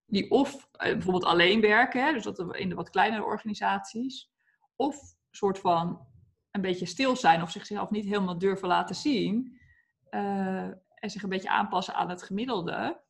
[0.06, 4.30] die of eh, bijvoorbeeld alleen werken, hè, dus dat in de wat kleinere organisaties,
[4.76, 4.96] of
[5.30, 6.08] soort van
[6.50, 9.58] een beetje stil zijn of zichzelf niet helemaal durven laten zien.
[10.10, 13.00] Uh, en zich een beetje aanpassen aan het gemiddelde.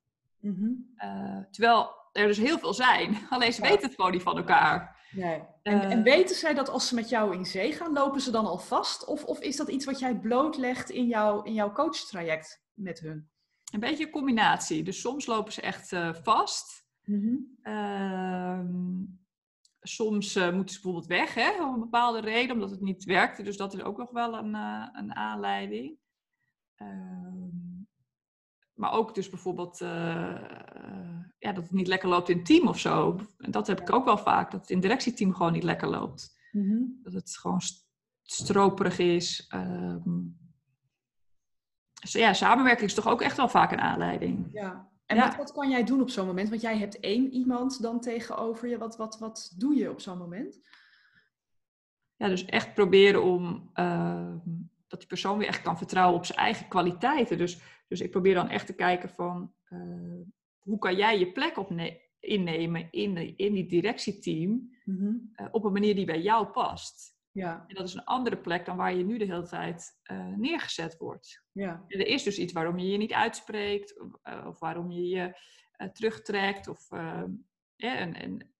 [0.41, 0.71] Mhm.
[0.97, 3.17] uh, terwijl er dus heel veel zijn.
[3.31, 4.99] Alleen ze weten het gewoon niet van elkaar.
[5.11, 5.43] Nee.
[5.63, 6.03] En, en, eh.
[6.03, 9.05] weten zij dat als ze met jou in zee gaan, lopen ze dan al vast?
[9.05, 13.31] Of, of is dat iets wat jij blootlegt in, jou, in jouw coachtraject met hun?
[13.73, 14.83] Een beetje een combinatie.
[14.83, 16.85] Dus soms lopen ze echt vast.
[17.05, 17.59] Mm
[19.81, 23.43] soms uh, moeten ze bijvoorbeeld weg, hè, om een bepaalde reden, omdat het niet werkte.
[23.43, 25.99] Dus dat is ook nog wel een, uh, een aanleiding.
[26.77, 27.51] Uh,
[28.75, 29.89] maar ook dus bijvoorbeeld uh,
[31.39, 33.21] ja, dat het niet lekker loopt in het team of zo.
[33.39, 35.89] En dat heb ik ook wel vaak, dat het in het directieteam gewoon niet lekker
[35.89, 36.39] loopt.
[36.51, 36.99] Mm -hmm.
[37.03, 37.61] Dat het gewoon
[38.23, 39.51] stroperig is.
[39.55, 40.39] Um,
[42.01, 44.49] dus ja, samenwerking is toch ook echt wel vaak een aanleiding.
[44.53, 46.49] Ja, en wat, wat, kan jij doen op zo'n moment?
[46.49, 48.79] Want jij hebt één iemand dan tegenover je.
[48.79, 50.61] Wat, wat, wat doe je op zo'n moment?
[52.17, 54.35] Ja, dus echt proberen om uh,
[54.89, 57.39] dat die persoon weer echt kan vertrouwen op zijn eigen kwaliteiten.
[57.39, 60.21] Dus, dus ik probeer dan echt te kijken van eh,
[60.59, 61.57] hoe kan jij je plek
[62.21, 65.15] innemen in, de, in die directieteam Mhm.
[65.33, 67.19] eh, op een manier die bij jou past.
[67.41, 70.27] Ja, En dat is een andere plek dan waar je nu de hele tijd eh,
[70.27, 71.43] neergezet wordt.
[71.53, 74.91] ja, En er is dus iets waarom je je niet uitspreekt, of, eh, of waarom
[74.91, 75.39] je je
[75.73, 76.87] eh, terugtrekt, of,
[77.77, 78.55] ja, en, en,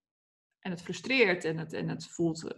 [0.61, 2.55] en het frustreert en het, en het voelt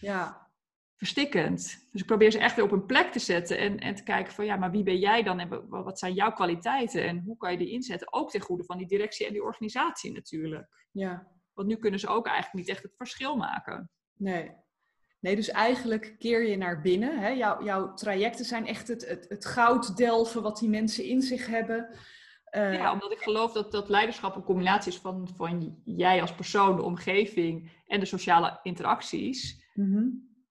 [0.00, 0.50] ja,
[0.96, 1.88] verstikkend.
[1.92, 4.32] Dus ik probeer ze echt weer op een plek te zetten en, en te kijken
[4.32, 7.36] van ja, maar wie ben jij dan en wa- wat zijn jouw kwaliteiten en hoe
[7.36, 8.12] kan je die inzetten?
[8.12, 10.86] Ook ten goede van die directie en die organisatie natuurlijk.
[10.90, 11.38] ja.
[11.52, 13.90] Want nu kunnen ze ook eigenlijk niet echt het verschil maken.
[14.14, 14.52] Nee.
[15.20, 17.18] Nee, dus eigenlijk keer je naar binnen.
[17.18, 17.28] Hè?
[17.28, 21.46] Jouw, jouw trajecten zijn echt het, het, het goud delven wat die mensen in zich
[21.46, 21.88] hebben.
[22.44, 26.34] Eh, Ja, omdat ik geloof dat, dat leiderschap een combinatie is van, van jij als
[26.34, 29.64] persoon, de omgeving en de sociale interacties.
[29.74, 30.04] mhm.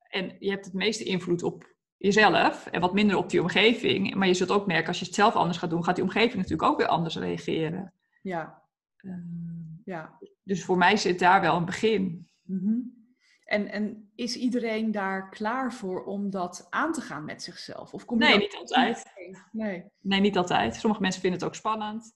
[0.09, 4.15] En je hebt het meeste invloed op jezelf en wat minder op die omgeving.
[4.15, 6.35] Maar je zult ook merken, als je het zelf anders gaat doen, gaat die omgeving
[6.35, 7.93] natuurlijk ook weer anders reageren.
[8.21, 8.63] Ja,
[8.97, 10.19] Ehm, ja.
[10.43, 12.29] dus voor mij zit daar wel een begin.
[12.41, 12.77] Mhm.
[13.49, 17.93] En, en is iedereen daar klaar voor om dat aan te gaan met zichzelf?
[17.93, 19.13] Of kom je Nee, niet altijd.
[19.51, 19.85] Nee.
[19.99, 20.75] Nee, niet altijd.
[20.75, 22.13] Sommige mensen vinden het ook spannend.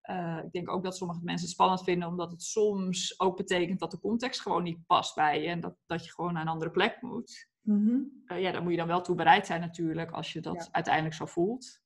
[0.00, 3.78] Eh, ik denk ook dat sommige mensen het spannend vinden, omdat het soms ook betekent
[3.78, 6.48] dat de context gewoon niet past bij je en dat, dat je gewoon naar een
[6.48, 7.48] andere plek moet.
[7.60, 7.98] Mhm.
[8.26, 10.68] Eh, ja, daar moet je dan wel toe bereid zijn natuurlijk, als je dat Ja.
[10.72, 11.80] uiteindelijk zo voelt.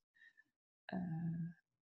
[0.85, 0.98] Eh,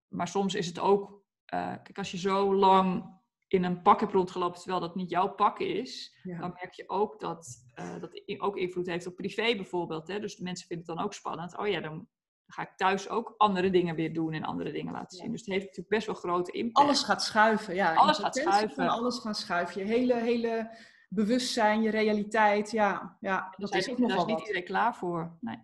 [0.07, 3.16] maar soms is het ook, kijk, als je zo lang
[3.47, 6.39] in een pak hebt rondgelopen terwijl dat niet jouw pak is, Ja.
[6.39, 10.07] dan merk je ook dat eh, dat ook invloed heeft op privé bijvoorbeeld.
[10.07, 10.19] Hè?
[10.19, 11.57] Dus de mensen vinden het dan ook spannend.
[11.57, 12.07] Oh ja, dan
[12.47, 15.23] ga ik thuis ook andere dingen weer doen en andere dingen laten Ja.
[15.23, 15.31] zien.
[15.31, 16.85] Dus het heeft natuurlijk best wel grote impact.
[16.87, 17.93] Alles gaat schuiven, ja.
[17.93, 18.87] Alles gaat schuiven.
[18.87, 19.81] alles gaan schuiven.
[19.81, 20.77] Je hele, hele
[21.09, 23.17] bewustzijn, je realiteit, ja.
[23.19, 24.41] ja dat dat is ook nog wel is niet wat.
[24.47, 25.37] iedereen klaar voor.
[25.41, 25.57] Nee.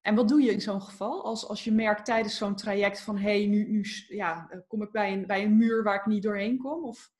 [0.00, 1.24] En wat doe je in zo'n geval?
[1.24, 3.16] Als, als je merkt tijdens zo'n traject van...
[3.16, 6.06] hé, hey, nu, nu ja, eh, kom ik bij een, bij een muur waar ik
[6.06, 6.84] niet doorheen kom?
[6.84, 7.10] Of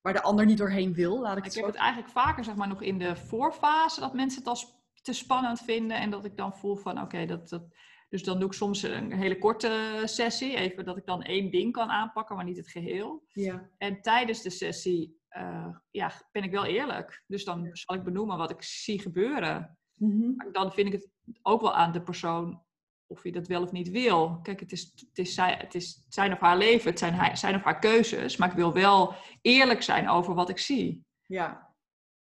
[0.00, 2.54] waar de ander niet doorheen wil, laat ik het Ik heb het eigenlijk vaker zeg
[2.54, 5.96] maar, nog in de voorfase dat mensen het als te spannend vinden.
[5.96, 7.66] En dat ik dan voel van oké, dat, dat.
[8.08, 10.56] Dus dan doe ik soms een hele korte sessie.
[10.56, 13.24] Even dat ik dan één ding kan aanpakken, maar niet het geheel.
[13.32, 17.24] Ja, En tijdens de sessie eh, ja, ben ik wel eerlijk.
[17.26, 19.75] Dus dan zal ik benoemen wat ik zie gebeuren.
[19.96, 20.50] Mhm.
[20.52, 21.08] Dan vind ik het
[21.42, 22.64] ook wel aan de persoon
[23.06, 24.38] of je dat wel of niet wil.
[24.42, 27.36] Kijk, het is, het is, zijn, het is zijn of haar leven, het zijn, hij-
[27.36, 28.36] zijn of haar keuzes.
[28.36, 31.04] Maar ik wil wel eerlijk zijn over wat ik zie.
[31.26, 31.74] ja,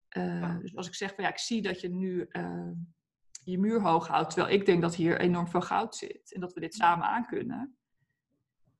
[0.08, 0.58] Eh, Ja.
[0.58, 2.70] Dus als ik zeg van ja, ik zie dat je nu eh,
[3.44, 6.52] je muur hoog houdt, terwijl ik denk dat hier enorm veel goud zit en dat
[6.52, 7.78] we dit samen aan kunnen.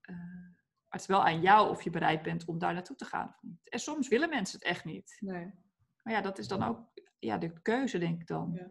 [0.01, 3.05] Eh, maar het is wel aan jou of je bereid bent om daar naartoe te
[3.05, 3.69] gaan of niet.
[3.69, 5.17] En soms willen mensen het echt niet.
[5.21, 5.51] nee.
[6.03, 6.81] Maar ja, dat is dan ook
[7.19, 8.51] ja, de keuze, denk ik dan.
[8.55, 8.71] Ja.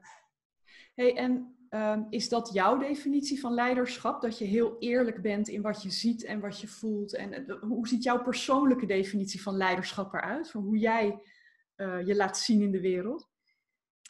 [0.96, 4.22] hey, en ehm, is dat jouw definitie van leiderschap?
[4.22, 7.16] Dat je heel eerlijk bent in wat je ziet en wat je voelt?
[7.16, 10.52] En eh, hoe ziet jouw persoonlijke definitie van leiderschap eruit?
[10.52, 11.20] Van hoe jij
[11.76, 13.30] eh, je laat zien in de wereld?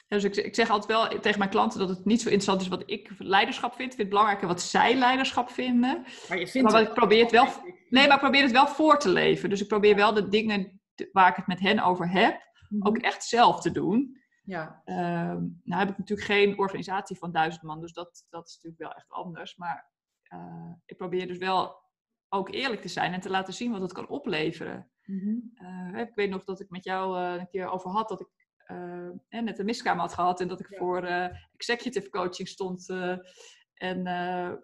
[0.07, 2.61] Ja, Dus ik, ik zeg altijd wel tegen mijn klanten dat het niet zo interessant
[2.61, 3.81] is wat ik leiderschap vind.
[3.89, 6.05] Ik vind het belangrijker wat zij leiderschap vinden.
[6.29, 7.47] Maar je vindt Maar ik probeer het wel-.
[7.89, 9.49] Nee, maar ik probeer het wel voor te leven.
[9.49, 12.87] Dus ik probeer wel de dingen waar ik het met hen over heb, Mhm.
[12.87, 14.17] ook echt zelf te doen.
[14.47, 18.53] Ja, Ehm, nou heb ik natuurlijk geen organisatie van duizend man, dus dat, dat is
[18.55, 19.55] natuurlijk wel echt anders.
[19.55, 19.91] Maar
[20.23, 21.75] eh, ik probeer dus wel
[22.29, 24.91] ook eerlijk te zijn en te laten zien wat het kan opleveren.
[25.03, 25.35] Mhm.
[25.53, 28.27] Eh, ik weet nog dat ik met jou eh, een keer over had dat ik
[29.29, 30.77] net een miskamer had gehad en dat ik Ja.
[30.77, 31.03] voor
[31.57, 32.89] executive coaching stond.
[33.73, 34.05] en,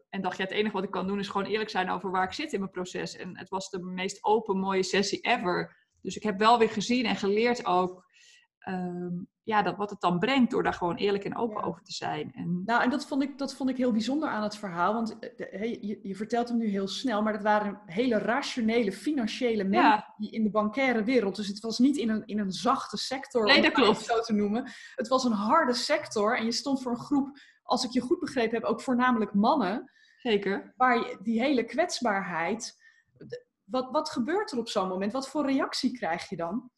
[0.09, 2.23] en dacht, ja, het enige wat ik kan doen is gewoon eerlijk zijn over waar
[2.23, 3.15] ik zit in mijn proces.
[3.15, 5.77] En het was de meest open, mooie sessie ever.
[6.01, 8.05] Dus ik heb wel weer gezien en geleerd ook
[8.63, 9.09] ehm,
[9.43, 11.67] ja, dat wat het dan brengt door daar gewoon eerlijk en open Ja.
[11.67, 12.31] over te zijn.
[12.33, 14.93] En, Nou, en dat vond, ik, dat vond ik heel bijzonder aan het verhaal.
[14.93, 18.17] Want eh, de- hey, je, je vertelt hem nu heel snel, maar dat waren hele
[18.17, 21.35] rationele, financiële mensen ja, die in de bankaire wereld.
[21.35, 23.99] Dus het was niet in een, in een zachte sector, Nee, om dat het klopt.
[24.01, 24.71] even zo te noemen.
[24.95, 28.19] Het was een harde sector en je stond voor een groep, als ik je goed
[28.19, 29.91] begrepen heb, ook voornamelijk mannen.
[30.17, 30.73] zeker.
[30.77, 32.77] Waar je die hele kwetsbaarheid.
[33.63, 35.11] Wat, wat gebeurt er op zo'n moment?
[35.11, 36.69] Wat voor reactie krijg je dan?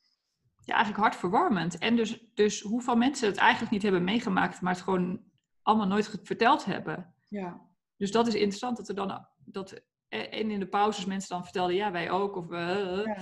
[0.65, 1.77] Ja, eigenlijk hartverwarmend.
[1.77, 5.21] En dus, dus hoeveel mensen het eigenlijk niet hebben meegemaakt, maar het gewoon
[5.61, 7.13] allemaal nooit verteld hebben.
[7.29, 7.61] Ja,
[7.97, 11.75] Dus dat is interessant dat er dan, dat, en in de pauzes mensen dan vertelden,
[11.75, 12.35] ja, wij ook.
[12.35, 13.17] Of, eh, ja,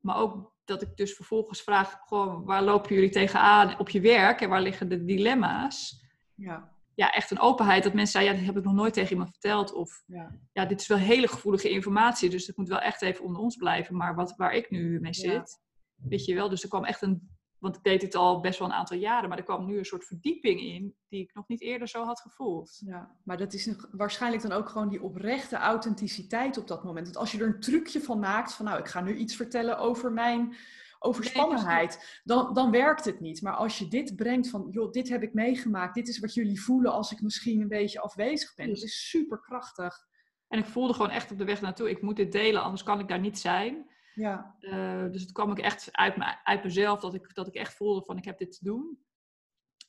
[0.00, 4.40] Maar ook dat ik dus vervolgens vraag, gewoon, waar lopen jullie tegenaan op je werk
[4.40, 6.04] en waar liggen de dilemma's?
[6.34, 9.10] ja, Ja, echt een openheid dat mensen zeiden, ja, dat heb ik nog nooit tegen
[9.10, 9.72] iemand verteld.
[9.72, 10.38] Of, ja.
[10.52, 13.56] ja, dit is wel hele gevoelige informatie, dus het moet wel echt even onder ons
[13.56, 13.96] blijven.
[13.96, 15.60] Maar wat, waar ik nu mee zit,
[16.02, 16.48] weet je wel.
[16.48, 19.28] Dus er kwam echt een, Want ik deed dit al best wel een aantal jaren,
[19.28, 22.20] maar er kwam nu een soort verdieping in die ik nog niet eerder zo had
[22.20, 22.80] gevoeld.
[22.84, 27.06] Ja, maar dat is een, waarschijnlijk dan ook gewoon die oprechte authenticiteit op dat moment.
[27.06, 29.78] Want als je er een trucje van maakt, van nou, ik ga nu iets vertellen
[29.78, 30.56] over mijn
[30.98, 33.42] overspannenheid, dan, dan werkt het niet.
[33.42, 36.60] Maar als je dit brengt van, joh, dit heb ik meegemaakt, dit is wat jullie
[36.60, 38.68] voelen als ik misschien een beetje afwezig ben.
[38.68, 40.06] Dat is super krachtig.
[40.48, 43.00] En ik voelde gewoon echt op de weg naartoe, ik moet dit delen, anders kan
[43.00, 43.90] ik daar niet zijn.
[44.18, 44.56] Ja.
[44.60, 47.74] Uh, dus het kwam ook echt uit, me, uit mezelf dat ik, dat ik echt
[47.74, 48.98] voelde van ik heb dit te doen.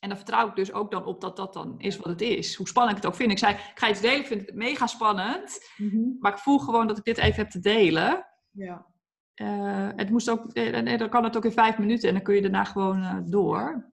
[0.00, 2.54] En dan vertrouw ik dus ook dan op dat dat dan is wat het is.
[2.54, 3.30] Hoe spannend ik het ook vind.
[3.30, 5.70] Ik zei, ik ga iets delen, ik vind het mega spannend.
[5.76, 8.26] Mm Maar ik voel gewoon dat ik dit even heb te delen.
[8.50, 8.86] Ja.
[9.34, 12.34] Uh, het moest ook, en dan kan het ook in vijf minuten en dan kun
[12.34, 13.92] je daarna gewoon uh, door.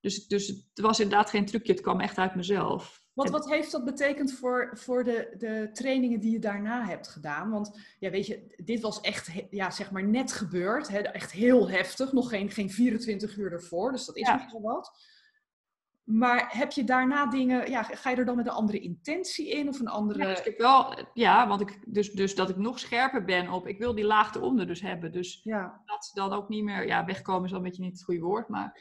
[0.00, 3.02] Dus, dus het was inderdaad geen trucje, het kwam echt uit mezelf.
[3.18, 7.50] Wat, wat heeft dat betekend voor, voor de, de trainingen die je daarna hebt gedaan?
[7.50, 10.88] Want ja, weet je, dit was echt ja, zeg maar net gebeurd.
[10.88, 10.98] Hè?
[10.98, 12.12] Echt heel heftig.
[12.12, 13.92] Nog geen, geen 24 uur ervoor.
[13.92, 14.36] Dus dat is ja.
[14.36, 14.98] nogal wat.
[16.04, 19.68] Maar heb je daarna dingen, ja, ga je er dan met een andere intentie in
[19.68, 20.18] of een andere...
[20.18, 23.48] Ja, dus ik heb wel, ja, want ik, dus, dus dat ik nog scherper ben
[23.48, 25.12] op, ik wil die laag eronder dus hebben.
[25.12, 25.82] Dus ja.
[25.84, 28.20] dat ze dan ook niet meer, ja, wegkomen is wel een beetje niet het goede
[28.20, 28.80] woord, maar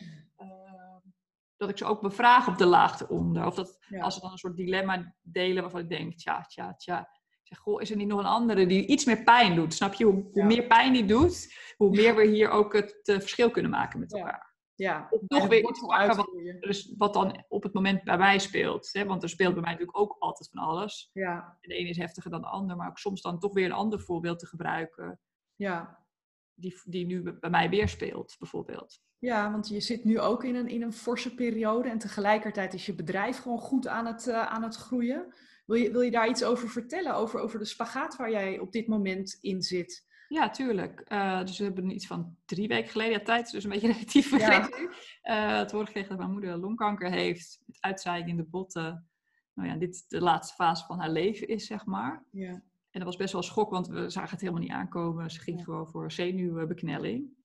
[1.58, 3.46] dat ik ze ook bevraag op de laag eronder.
[3.46, 4.02] Of dat ja.
[4.02, 7.00] als ze dan een soort dilemma delen waarvan ik denk, tja, tja, tja.
[7.42, 9.74] Ik zeg, goh, is er niet nog een andere die iets meer pijn doet?
[9.74, 10.06] Snap je?
[10.06, 10.46] Hoe, hoe ja.
[10.46, 14.14] meer pijn die doet, hoe meer we hier ook het uh, verschil kunnen maken met
[14.14, 14.56] elkaar.
[14.76, 18.40] Ja, of nog weer iets pakken wat, dus wat dan op het moment bij mij
[18.40, 18.90] speelt.
[18.92, 19.06] Hè?
[19.06, 21.10] Want er speelt bij mij natuurlijk ook altijd van alles.
[21.14, 21.58] Ja.
[21.62, 24.00] De ene is heftiger dan de ander, maar ook soms dan toch weer een ander
[24.00, 25.20] voorbeeld te gebruiken.
[25.56, 26.06] Ja.
[26.54, 29.02] Die, die nu bij mij weer speelt, bijvoorbeeld.
[29.20, 32.86] Ja, want je zit nu ook in een, in een forse periode en tegelijkertijd is
[32.86, 35.34] je bedrijf gewoon goed aan het, uh, aan het groeien.
[35.66, 38.72] Wil je, wil je daar iets over vertellen, over, over de spagaat waar jij op
[38.72, 40.06] dit moment in zit?
[40.28, 41.04] Ja, tuurlijk.
[41.08, 43.92] Uh, dus we hebben iets van drie weken geleden, ja, tijd is dus een beetje
[43.94, 44.90] relatief vergeten.
[45.22, 45.52] Ja.
[45.52, 49.08] Uh, het horen gekregen dat mijn moeder longkanker heeft, met uitzaaiing in de botten.
[49.54, 52.26] Nou ja, dit de laatste fase van haar leven is, zeg maar.
[52.32, 52.52] Ja.
[52.92, 55.32] En dat was best wel een schok, want we zagen het helemaal niet aankomen.
[55.32, 55.64] Ze ging ja.
[55.64, 57.37] gewoon voor zenuwbeknelling.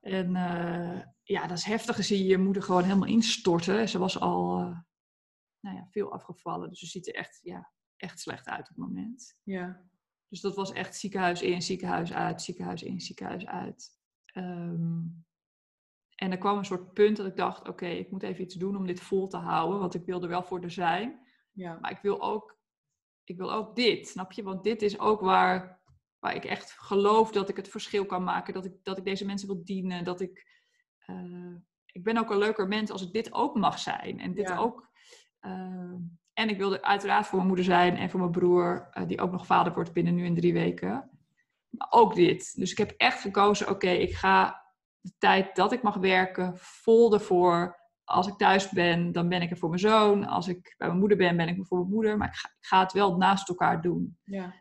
[0.00, 2.04] En uh, ja, dat is heftig.
[2.04, 3.88] Zie je je moeder gewoon helemaal instorten.
[3.88, 4.78] Ze was al uh,
[5.60, 6.68] nou ja, veel afgevallen.
[6.68, 9.36] Dus ze ziet er echt, ja, echt slecht uit op het moment.
[9.42, 9.86] Ja.
[10.28, 13.96] Dus dat was echt ziekenhuis in, ziekenhuis uit, ziekenhuis in, ziekenhuis uit.
[14.34, 15.26] Um,
[16.14, 18.54] en er kwam een soort punt dat ik dacht, oké, okay, ik moet even iets
[18.54, 19.78] doen om dit vol te houden.
[19.78, 21.26] Want ik wil er wel voor er zijn.
[21.52, 21.78] Ja.
[21.80, 22.58] Maar ik wil ook,
[23.24, 24.42] ik wil ook dit, snap je?
[24.42, 25.77] Want dit is ook waar,
[26.18, 28.54] waar ik echt geloof dat ik het verschil kan maken.
[28.54, 30.04] Dat ik, dat ik deze mensen wil dienen.
[30.04, 30.46] Dat ik,
[31.06, 34.20] uh, ik ben ook een leuker mens als ik dit ook mag zijn.
[34.20, 34.56] En dit Ja.
[34.56, 34.88] ook...
[35.40, 35.94] Uh,
[36.32, 39.30] en ik wilde uiteraard voor mijn moeder zijn en voor mijn broer, uh, die ook
[39.30, 41.10] nog vader wordt binnen nu in drie weken.
[41.68, 42.54] Maar ook dit.
[42.56, 44.64] Dus ik heb echt gekozen, oké, okay, ik ga
[45.00, 47.76] de tijd dat ik mag werken vol ervoor.
[48.04, 50.24] Als ik thuis ben, dan ben ik er voor mijn zoon.
[50.24, 52.16] Als ik bij mijn moeder ben, ben ik er voor mijn moeder.
[52.16, 54.18] Maar ik ga, ik ga het wel naast elkaar doen.
[54.24, 54.54] Ja.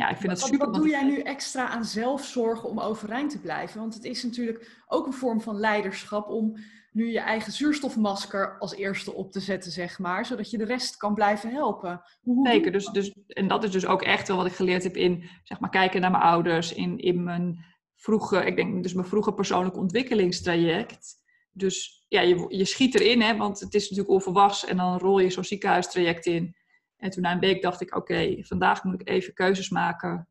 [0.00, 0.66] Ja, ik vind wat, dat super.
[0.66, 3.80] Wat doe jij nu extra aan zelfzorg om overeind te blijven?
[3.80, 6.56] Want het is natuurlijk ook een vorm van leiderschap om
[6.92, 10.96] nu je eigen zuurstofmasker als eerste op te zetten, zeg maar, zodat je de rest
[10.96, 12.02] kan blijven helpen.
[12.22, 14.82] Hoe, hoe Zeker, dus, dus, en dat is dus ook echt wel wat ik geleerd
[14.82, 17.64] heb in, zeg maar, kijken naar mijn ouders, in, in mijn
[17.96, 21.14] vroege, ik denk dus mijn vroege persoonlijk ontwikkelingstraject.
[21.52, 25.18] Dus ja, je, je schiet erin, hè, want het is natuurlijk onverwachts en dan rol
[25.18, 26.56] je zo'n ziekenhuistraject in.
[27.00, 30.28] En toen na een week dacht ik, oké, okay, vandaag moet ik even keuzes maken.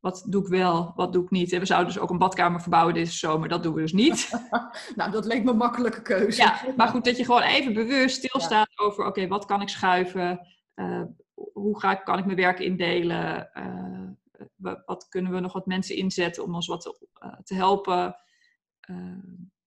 [0.00, 1.52] Wat doe ik wel, wat doe ik niet?
[1.52, 3.48] En we zouden dus ook een badkamer verbouwen deze zomer.
[3.48, 4.30] Dat doen we dus niet.
[4.96, 6.42] nou, dat leek me een makkelijke keuze.
[6.42, 8.84] Ja, maar goed, dat je gewoon even bewust stilstaat ja.
[8.84, 9.00] over...
[9.00, 10.46] oké, okay, wat kan ik schuiven?
[10.74, 11.02] Uh,
[11.34, 13.50] hoe ga ik, kan ik mijn werk indelen?
[13.54, 18.16] Uh, wat kunnen we nog wat mensen inzetten om ons wat te, uh, te helpen?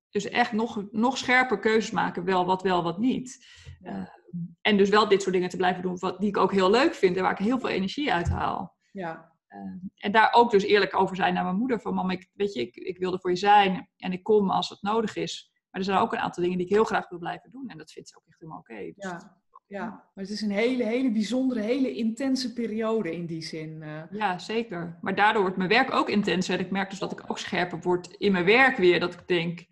[0.10, 2.24] dus echt nog, nog scherper keuzes maken.
[2.24, 3.46] Wel wat wel, wat niet.
[3.80, 4.14] Ja.
[4.62, 5.98] En dus wel dit soort dingen te blijven doen...
[6.00, 8.76] Wat, die ik ook heel leuk vind en waar ik heel veel energie uit haal.
[8.92, 9.34] Ja.
[9.50, 9.60] Uh,
[9.96, 11.80] en daar ook dus eerlijk over zijn naar mijn moeder.
[11.80, 13.90] Van mam, ik, weet je, ik, ik wil er voor je zijn.
[13.98, 15.52] En ik kom als het nodig is.
[15.70, 17.68] Maar er zijn ook een aantal dingen die ik heel graag wil blijven doen.
[17.68, 18.72] En dat vindt ze ook echt helemaal oké.
[18.72, 18.94] Okay.
[18.96, 19.38] Dus ja.
[19.68, 23.82] ja, maar het is een hele, hele bijzondere, hele intense periode in die zin.
[23.82, 24.02] Uh.
[24.10, 24.98] Ja, zeker.
[25.02, 26.54] Maar daardoor wordt mijn werk ook intenser.
[26.54, 29.00] En ik merk dus dat ik ook scherper word in mijn werk weer.
[29.00, 29.66] Dat ik denk,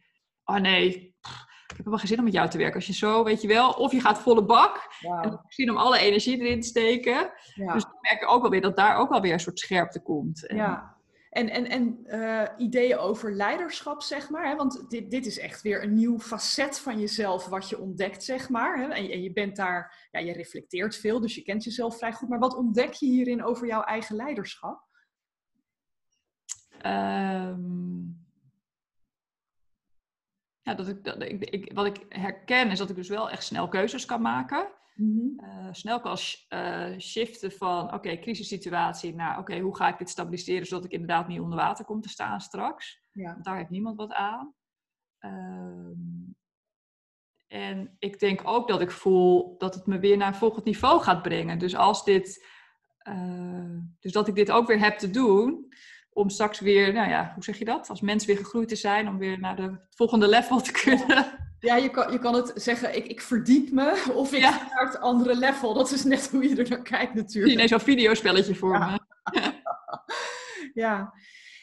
[0.43, 2.75] oh nee, pff, ik heb helemaal geen zin om met jou te werken.
[2.75, 4.93] Als je zo, weet je wel, of je gaat volle bak.
[5.01, 5.25] Wow.
[5.25, 7.31] En zin om alle energie erin te steken.
[7.55, 7.73] Ja.
[7.73, 10.47] Dus ik merk ook wel weer dat daar ook wel weer een soort scherpte komt.
[10.47, 10.95] En, ja.
[11.29, 14.47] En, en, en uh, ideeën over leiderschap, zeg maar.
[14.47, 14.55] Hè?
[14.55, 18.49] Want dit, dit is echt weer een nieuw facet van jezelf wat je ontdekt, zeg
[18.49, 18.77] maar.
[18.77, 18.83] Hè?
[18.83, 22.29] En, en je bent daar, ja, je reflecteert veel, dus je kent jezelf vrij goed.
[22.29, 24.81] Maar wat ontdek je hierin over jouw eigen leiderschap?
[26.85, 28.22] Um,
[30.63, 33.43] ja, dat ik, dat ik, ik, wat ik herken is dat ik dus wel echt
[33.43, 34.67] snel keuzes kan maken.
[34.95, 35.39] Mhm.
[35.39, 40.67] Eh, snel kan eh, shiften van, oké, crisissituatie naar, oké, hoe ga ik dit stabiliseren
[40.67, 43.01] zodat ik inderdaad niet onder water kom te staan straks.
[43.11, 43.31] Ja.
[43.31, 44.53] Want daar heeft niemand wat aan.
[45.19, 46.31] Ehm,
[47.47, 51.01] en ik denk ook dat ik voel dat het me weer naar een volgend niveau
[51.01, 51.59] gaat brengen.
[51.59, 52.47] Dus als dit,
[52.97, 55.73] eh, dus dat ik dit ook weer heb te doen,
[56.13, 57.89] om straks weer, nou ja, hoe zeg je dat?
[57.89, 61.25] Als mens weer gegroeid te zijn, om weer naar de het volgende level te kunnen.
[61.59, 64.49] Ja, je kan, je kan het zeggen, ik, ik verdiep me of ik Ja.
[64.73, 65.73] naar het andere level.
[65.73, 67.53] Dat is net hoe je er naar kijkt natuurlijk.
[67.53, 68.89] ineens zo'n videospelletje voor Ja.
[68.91, 68.99] me.
[70.73, 71.13] Ja.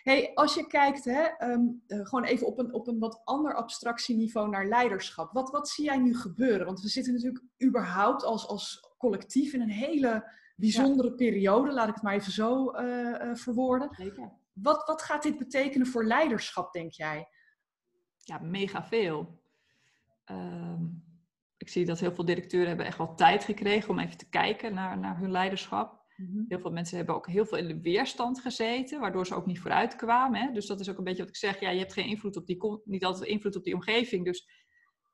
[0.02, 3.54] Hey, als je kijkt, hè, ehm, eh, gewoon even op een, op een wat ander
[3.54, 5.32] abstractieniveau naar leiderschap.
[5.32, 6.66] Wat, wat zie jij nu gebeuren?
[6.66, 11.72] Want we zitten natuurlijk überhaupt als, als collectief in een hele bijzondere periode.
[11.72, 13.88] Laat ik het maar even zo eh, eh, verwoorden.
[13.96, 14.32] Zeker.
[14.52, 17.28] Wat, wat gaat dit betekenen voor leiderschap, denk jij?
[18.16, 19.42] Ja, mega veel.
[20.24, 20.84] Ehm,
[21.56, 24.74] ik zie dat heel veel directeuren hebben echt wel tijd gekregen om even te kijken
[24.74, 26.00] naar, naar hun leiderschap.
[26.48, 29.60] Heel veel mensen hebben ook heel veel in de weerstand gezeten, waardoor ze ook niet
[29.60, 30.40] vooruit kwamen.
[30.40, 30.52] Hè?
[30.52, 31.60] Dus dat is ook een beetje wat ik zeg.
[31.60, 34.24] Ja, je hebt geen invloed op die, niet altijd invloed op die omgeving.
[34.24, 34.48] Dus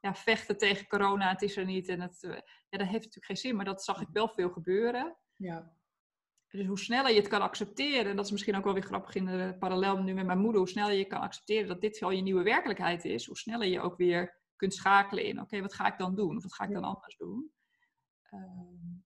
[0.00, 1.88] ja, vechten tegen corona, het is er niet.
[1.88, 2.30] En het, eh,
[2.68, 5.16] ja, dat heeft natuurlijk geen zin, maar dat zag ik wel veel gebeuren.
[5.36, 5.75] Ja.
[6.50, 9.14] Dus hoe sneller je het kan accepteren, en dat is misschien ook wel weer grappig
[9.14, 12.10] in de parallel nu met mijn moeder, hoe sneller je kan accepteren dat dit wel
[12.10, 15.86] je nieuwe werkelijkheid is, hoe sneller je ook weer kunt schakelen in, oké, wat ga
[15.86, 16.36] ik dan doen?
[16.36, 17.50] Of wat ga ik dan anders doen?
[18.22, 18.96] Ehm,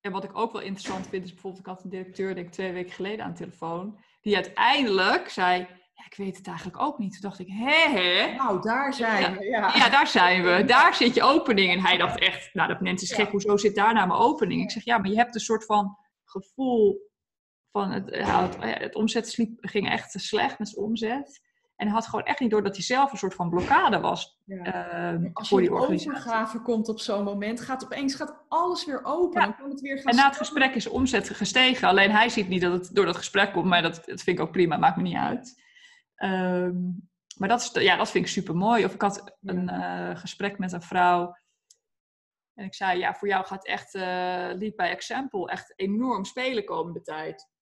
[0.00, 2.52] en wat ik ook wel interessant vind, is bijvoorbeeld, ik had een directeur, denk ik
[2.52, 5.58] twee weken geleden aan de telefoon, die uiteindelijk zei,
[5.92, 7.12] ja, ik weet het eigenlijk ook niet.
[7.12, 8.34] Toen dacht ik, hè, hè?
[8.34, 9.44] Nou, daar zijn we.
[9.44, 9.74] Ja.
[9.74, 10.64] Ja, daar zijn we.
[10.74, 11.72] Daar zit je opening.
[11.72, 13.30] En hij dacht echt, nou, dat mens is gek.
[13.30, 14.62] Hoezo zit daar nou mijn opening?
[14.62, 15.98] Ik zeg, ja, maar je hebt een soort van
[16.42, 17.10] gevoel
[17.72, 17.90] van...
[17.90, 21.44] Het, ja, het, het omzet sliep, ging echt slecht met zijn omzet.
[21.76, 24.38] En hij had gewoon echt niet door dat hij zelf een soort van blokkade was
[24.44, 24.64] Ja.
[24.64, 26.10] ehm, Als voor je die organisatie.
[26.10, 29.40] overgave komt op zo'n moment, gaat opeens gaat alles weer open.
[29.40, 29.46] Ja.
[29.46, 31.88] Dan kan het weer gaan En na het gesprek is de omzet gestegen.
[31.88, 33.66] Alleen hij ziet niet dat het door dat gesprek komt.
[33.66, 35.62] Maar dat, dat vind ik ook prima, maakt me niet uit.
[36.14, 36.74] Ehm,
[37.36, 38.84] maar dat, is, ja, dat vind ik super mooi.
[38.84, 41.36] Of ik had een eh, gesprek met een vrouw.
[42.56, 44.02] En ik zei, ja, voor jou gaat echt eh
[44.58, 47.54] Lead by Example echt enorm spelen komende tijd.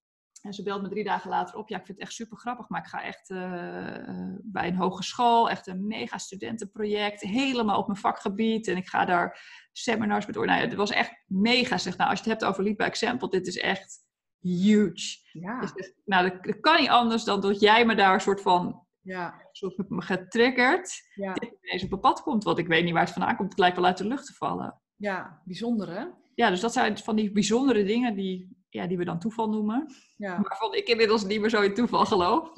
[0.43, 1.69] En ze belt me drie dagen later op.
[1.69, 4.77] Ja, ik vind het echt super grappig, maar ik ga echt eh, eh, bij een
[4.77, 8.69] hogeschool, echt een mega studentenproject, helemaal op mijn vakgebied.
[8.69, 9.41] En ik ga daar
[9.73, 10.35] seminars met.
[10.35, 11.79] Nou ja, het was echt mega.
[11.79, 14.05] Zeg, nou, als je het hebt over Lead by Example, dit is echt
[14.39, 15.19] huge.
[15.33, 18.41] Ja, Dus, nou, dat, dat kan niet anders dan dat jij me daar een soort
[18.41, 22.45] van ja, soort getriggerd ja, dit ineens op mijn pad komt.
[22.45, 23.51] Want ik weet niet waar het vandaan komt.
[23.51, 24.83] Het lijkt wel uit de lucht te vallen.
[25.05, 26.05] Ja, bijzonder hè?
[26.35, 29.87] Ja, dus dat zijn van die bijzondere dingen die, ja, die we dan toeval noemen.
[30.17, 30.41] Ja.
[30.43, 32.51] Waarvan ik inmiddels niet meer zo in toeval geloof.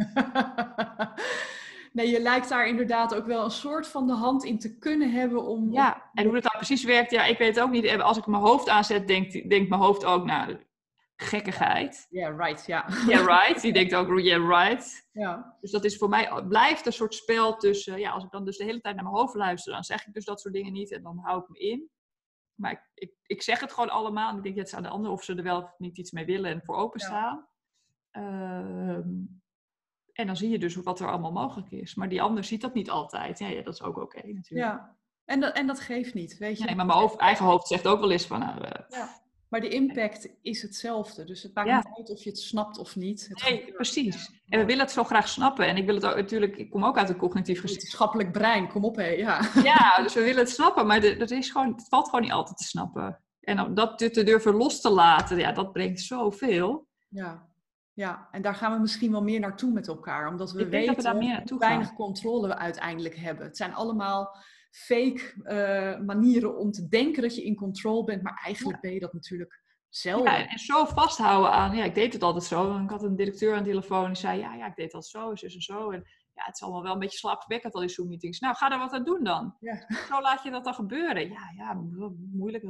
[1.92, 5.12] nee, je lijkt daar inderdaad ook wel een soort van de hand in te kunnen
[5.12, 5.72] hebben om...
[5.72, 8.00] Ja, en hoe dat dan precies werkt, ja, ik weet het ook niet.
[8.00, 10.56] Als ik mijn hoofd aanzet, denkt, denkt mijn hoofd ook, nou,
[11.16, 12.06] gekkigheid.
[12.10, 12.86] Yeah, right, ja.
[13.08, 13.60] Yeah, right.
[13.60, 15.08] Die denkt ook, yeah, right.
[15.12, 15.56] ja.
[15.60, 18.56] Dus dat is voor mij, blijft een soort spel tussen, ja, als ik dan dus
[18.56, 20.92] de hele tijd naar mijn hoofd luister, dan zeg ik dus dat soort dingen niet
[20.92, 21.90] en dan hou ik me in.
[22.56, 24.82] Maar ik, ik, ik zeg het gewoon allemaal en ik denk, ja, het is aan
[24.82, 27.48] de ander of ze er wel of niet iets mee willen en voor openstaan.
[28.10, 29.10] Ehm,
[30.12, 31.94] en dan zie je dus wat er allemaal mogelijk is.
[31.94, 33.38] Maar die ander ziet dat niet altijd.
[33.38, 34.68] Ja, ja dat is ook oké natuurlijk.
[34.70, 34.96] ja.
[35.24, 36.64] En, dat, en dat geeft niet, weet je.
[36.64, 39.08] Nee, maar mijn hoofd, eigen hoofd zegt ook wel eens van, nou, eh,
[39.48, 41.24] Maar de impact is hetzelfde.
[41.24, 41.76] Dus het maakt Ja.
[41.76, 43.26] niet uit of je het snapt of niet.
[43.28, 44.26] Het nee, precies.
[44.32, 44.38] Ja.
[44.48, 45.66] En we willen het zo graag snappen.
[45.66, 48.84] En ik wil het ook natuurlijk, ik kom ook uit een cognitief wetenschappelijk brein, kom
[48.84, 49.08] op hé.
[49.08, 49.40] Ja.
[49.62, 52.32] Ja, dus we willen het snappen, maar de- dat is gewoon, het valt gewoon niet
[52.32, 53.20] altijd te snappen.
[53.40, 56.86] En om dat te durven los te laten, ja, dat brengt zoveel.
[57.08, 57.46] Ja.
[57.92, 60.28] ja, en daar gaan we misschien wel meer naartoe met elkaar.
[60.28, 63.46] Omdat we denk dat weten we daar meer weinig controle we uiteindelijk hebben.
[63.46, 64.36] Het zijn allemaal
[64.76, 68.22] fake eh, manieren om te denken dat je in control bent.
[68.22, 70.32] Maar eigenlijk ben je dat natuurlijk zelden.
[70.32, 72.78] Ja, en, zo vasthouden aan, ja, ik deed het altijd zo.
[72.78, 75.34] Ik had een directeur aan de telefoon die zei, ja, ja, ik deed dat zo,
[75.34, 75.90] zus en zo.
[75.90, 78.40] En ja, het is allemaal wel een beetje slaapverwekkend al die Zoom-meetings.
[78.40, 79.56] Nou, ga er wat aan doen dan.
[79.60, 79.86] Ja.
[80.08, 81.28] Zo laat je dat dan gebeuren.
[81.28, 82.64] Ja, ja, mo- moeilijk.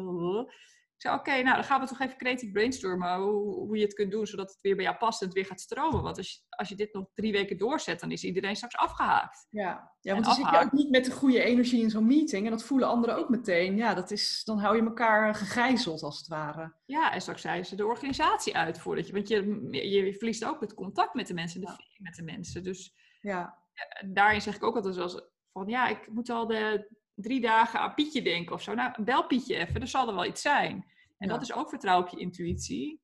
[1.07, 4.11] Zei, oké, nou, dan gaan we toch even creatief brainstormen hoe, hoe je het kunt
[4.11, 6.03] doen, zodat het weer bij jou past en het weer gaat stromen.
[6.03, 9.47] Want als je, als je dit nog drie weken doorzet, dan is iedereen straks afgehaakt.
[9.51, 12.45] Ja, ja want dan zit je ook niet met de goede energie in zo'n meeting.
[12.45, 13.77] En dat voelen anderen ook meteen.
[13.77, 16.75] Ja, dat is, dan hou je elkaar gegijzeld als het ware.
[16.87, 20.61] Ja, en straks zeiden ze de organisatie uit voordat je, want je, je verliest ook
[20.61, 22.63] het contact met de mensen, de feeling met de mensen.
[22.63, 25.21] Dus Ja, En daarin zeg ik ook altijd eens
[25.53, 28.75] van ja, ik moet al de drie dagen aan Pietje denken of zo.
[28.75, 30.85] Nou, bel Pietje even, er zal er wel iets zijn.
[31.17, 31.33] En Ja.
[31.33, 33.03] dat is ook vertrouwen op je intuïtie.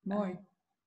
[0.00, 0.38] mooi.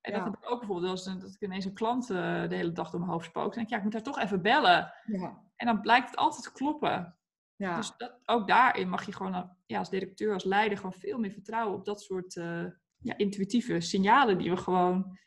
[0.02, 2.72] En dat heb ik ook bijvoorbeeld als dat ik ineens een klant uh, de hele
[2.72, 3.44] dag door mijn hoofd spook.
[3.44, 4.94] Dan denk ik, ja, ik moet haar toch even bellen.
[5.06, 5.44] Ja.
[5.56, 7.18] En dan blijkt het altijd te kloppen.
[7.56, 7.76] Ja.
[7.76, 11.32] Dus dat, ook daarin mag je gewoon ja, als directeur, als leider, gewoon veel meer
[11.32, 12.66] vertrouwen op dat soort uh,
[12.98, 15.18] ja, intuïtieve signalen die we gewoon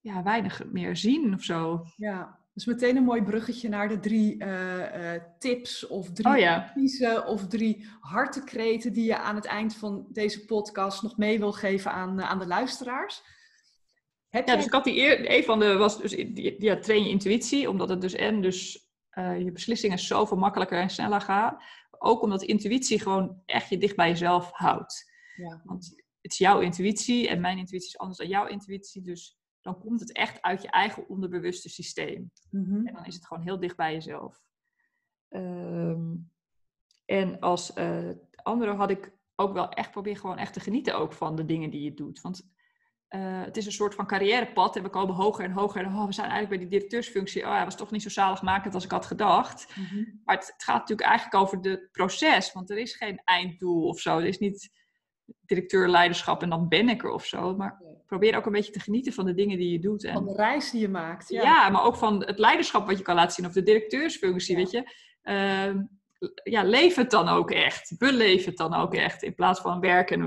[0.00, 1.84] ja, weinig meer zien of zo.
[1.96, 6.38] Ja, dus meteen een mooi bruggetje naar de drie uh, uh, tips of drie oh,
[6.38, 6.56] ja.
[6.56, 11.52] adviezen of drie hartekreten die je aan het eind van deze podcast nog mee wil
[11.52, 13.22] geven aan, aan de luisteraars.
[14.28, 14.56] Heb ja, jij...
[14.56, 16.24] dus ik had die eer, een van de was dus
[16.58, 21.20] ja, train je intuïtie, omdat het dus en dus je beslissingen zoveel makkelijker en sneller
[21.20, 21.58] gaan.
[21.98, 25.12] Ook omdat intuïtie gewoon echt je dicht bij jezelf houdt.
[25.36, 25.60] Ja.
[25.64, 29.02] Want het is jouw intuïtie en mijn intuïtie is anders dan jouw intuïtie.
[29.02, 32.30] Dus dan komt het echt uit je eigen onderbewuste systeem.
[32.50, 34.40] Mm En dan is het gewoon heel dicht bij jezelf.
[35.28, 36.30] Um,
[37.04, 38.10] en als uh,
[38.42, 41.70] andere had ik ook wel echt proberen gewoon echt te genieten ook van de dingen
[41.70, 42.20] die je doet.
[42.20, 42.42] Want
[43.08, 45.84] uh, het is een soort van carrièrepad en we komen hoger en hoger.
[45.84, 47.42] En oh, we zijn eigenlijk bij die directeursfunctie.
[47.42, 49.76] Oh, hij was toch niet zo zaligmakend als ik had gedacht.
[49.76, 50.20] Mm -hmm.
[50.24, 52.52] Maar het, het, gaat natuurlijk eigenlijk over het proces.
[52.52, 54.18] Want er is geen einddoel of zo.
[54.18, 54.70] Er is niet
[55.40, 57.56] directeur leiderschap en dan ben ik er of zo.
[57.56, 60.04] Maar probeer ook een beetje te genieten van de dingen die je doet.
[60.04, 61.28] En, van de reis die je maakt.
[61.28, 61.42] Ja.
[61.42, 61.68] ja.
[61.68, 63.46] maar ook van het leiderschap wat je kan laten zien.
[63.46, 64.90] Of de directeursfunctie, weet je.
[65.22, 65.74] Uh,
[66.42, 67.94] ja, leef het dan ook echt.
[67.98, 69.22] Beleef het dan ook echt.
[69.22, 70.20] In plaats van werken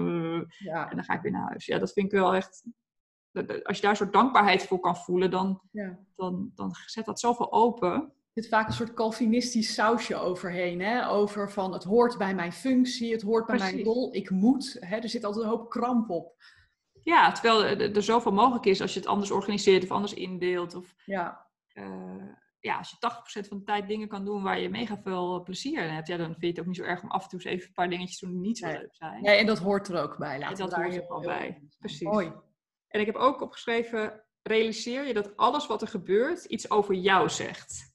[0.58, 0.90] ja.
[0.90, 1.66] en dan ga ik weer naar huis.
[1.66, 2.64] Ja, dat vind ik wel echt...
[3.64, 5.62] Als je daar een soort dankbaarheid voor kan voelen, dan,
[6.16, 7.92] dan, dan zet dat zoveel open.
[7.92, 10.82] Er zit vaak een soort Calvinistisch sausje overheen.
[10.82, 11.10] Hè?
[11.10, 14.78] Over van het hoort bij mijn functie, het hoort bij mijn rol, ik moet.
[14.80, 14.98] Hè?
[14.98, 16.36] Er zit altijd een hoop kramp op.
[17.04, 20.76] Ja, terwijl er, zoveel mogelijk is als je het anders organiseert of anders indeelt.
[20.76, 21.48] Of, ja.
[21.74, 25.44] Uh, ja, als je 80% van de tijd dingen kan doen waar je mega veel
[25.44, 27.30] plezier in hebt, ja, dan vind je het ook niet zo erg om af en
[27.30, 29.22] toe eens even een paar dingetjes te doen die niet zo leuk zijn.
[29.22, 30.40] Nee, en dat hoort er ook bij.
[30.40, 31.62] Laten dat hoort er ook bij.
[31.80, 32.08] Precies.
[32.08, 32.32] Mooi.
[32.88, 37.30] En ik heb ook opgeschreven, realiseer je dat alles wat er gebeurt iets over jou
[37.30, 37.94] zegt.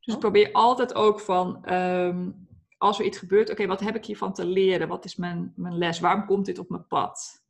[0.00, 0.20] Dus oh.
[0.20, 2.48] probeer altijd ook van, um,
[2.78, 4.88] als er iets gebeurt, oké, wat heb ik hiervan te leren?
[4.88, 6.00] Wat is mijn, mijn les?
[6.00, 7.44] Waarom komt dit op mijn pad?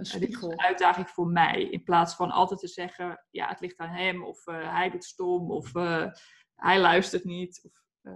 [0.00, 0.52] Een spiegel.
[0.52, 1.62] Een uitdaging voor mij.
[1.62, 4.24] In plaats van altijd te zeggen, ja, het ligt aan hem.
[4.24, 5.50] Of uh, hij doet stom.
[5.50, 6.06] Of uh,
[6.54, 7.60] hij luistert niet.
[7.64, 8.12] Of, uh,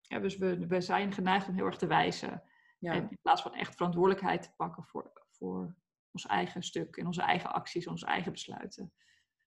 [0.00, 2.42] ja, dus we, we zijn geneigd om heel erg te wijzen.
[2.78, 2.92] Ja.
[2.92, 5.74] En in plaats van echt verantwoordelijkheid te pakken voor, voor
[6.12, 6.96] ons eigen stuk.
[6.96, 8.92] En onze eigen acties, onze eigen besluiten.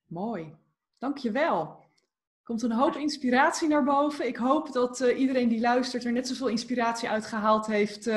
[0.06, 0.56] Mooi.
[0.98, 1.62] Dankjewel.
[1.62, 4.28] Er komt een hoop inspiratie naar boven.
[4.28, 8.10] Ik hoop dat iedereen die luistert er net zoveel inspiratie uit gehaald heeft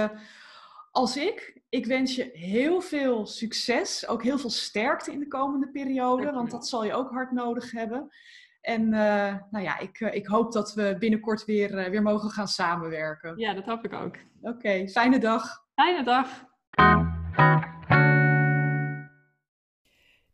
[0.90, 1.62] als ik.
[1.76, 6.50] Ik wens je heel veel succes, ook heel veel sterkte in de komende periode, want
[6.50, 8.08] dat zal je ook hard nodig hebben.
[8.60, 12.30] En uh, nou ja, ik, uh, ik hoop dat we binnenkort weer, uh, weer mogen
[12.30, 13.38] gaan samenwerken.
[13.38, 14.16] Ja, dat hoop ik ook.
[14.40, 15.64] Oké, okay, fijne dag.
[15.74, 16.44] Fijne dag.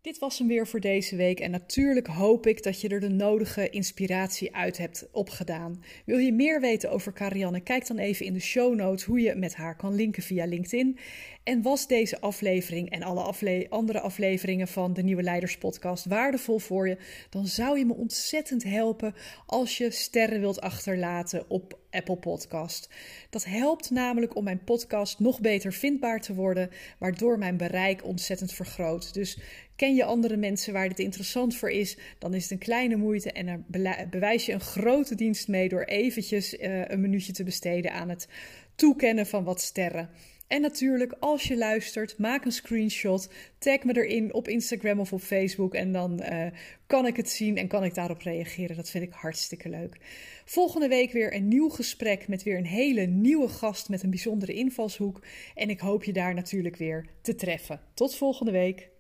[0.03, 3.09] Dit was hem weer voor deze week en natuurlijk hoop ik dat je er de
[3.09, 5.83] nodige inspiratie uit hebt opgedaan.
[6.07, 7.61] Wil je meer weten over Karianne?
[7.61, 10.99] Kijk dan even in de show notes hoe je met haar kan linken via LinkedIn.
[11.43, 16.89] En was deze aflevering en alle andere afleveringen van de Nieuwe Leiders Podcast waardevol voor
[16.89, 16.97] je,
[17.31, 19.15] dan zou je me ontzettend helpen
[19.47, 22.89] als je sterren wilt achterlaten op Apple Podcast.
[23.31, 28.53] Dat helpt namelijk om mijn podcast nog beter vindbaar te worden, waardoor mijn bereik ontzettend
[28.53, 29.15] vergroot.
[29.15, 29.39] Dus
[29.77, 33.33] ken je andere mensen waar dit interessant voor is, dan is het een kleine moeite
[33.33, 33.65] en dan
[34.11, 38.29] bewijs je een grote dienst mee door eventjes uh, een minuutje te besteden aan het
[38.75, 40.11] toekennen van wat sterren.
[40.53, 43.29] En natuurlijk, als je luistert, maak een screenshot.
[43.59, 45.75] Tag me erin op Instagram of op Facebook.
[45.75, 46.47] En dan uh,
[46.87, 48.77] kan ik het zien en kan ik daarop reageren.
[48.77, 49.97] Dat vind ik hartstikke leuk.
[50.45, 54.53] Volgende week weer een nieuw gesprek met weer een hele nieuwe gast met een bijzondere
[54.53, 55.25] invalshoek.
[55.55, 57.81] En ik hoop je daar natuurlijk weer te treffen.
[57.95, 58.91] Tot volgende week.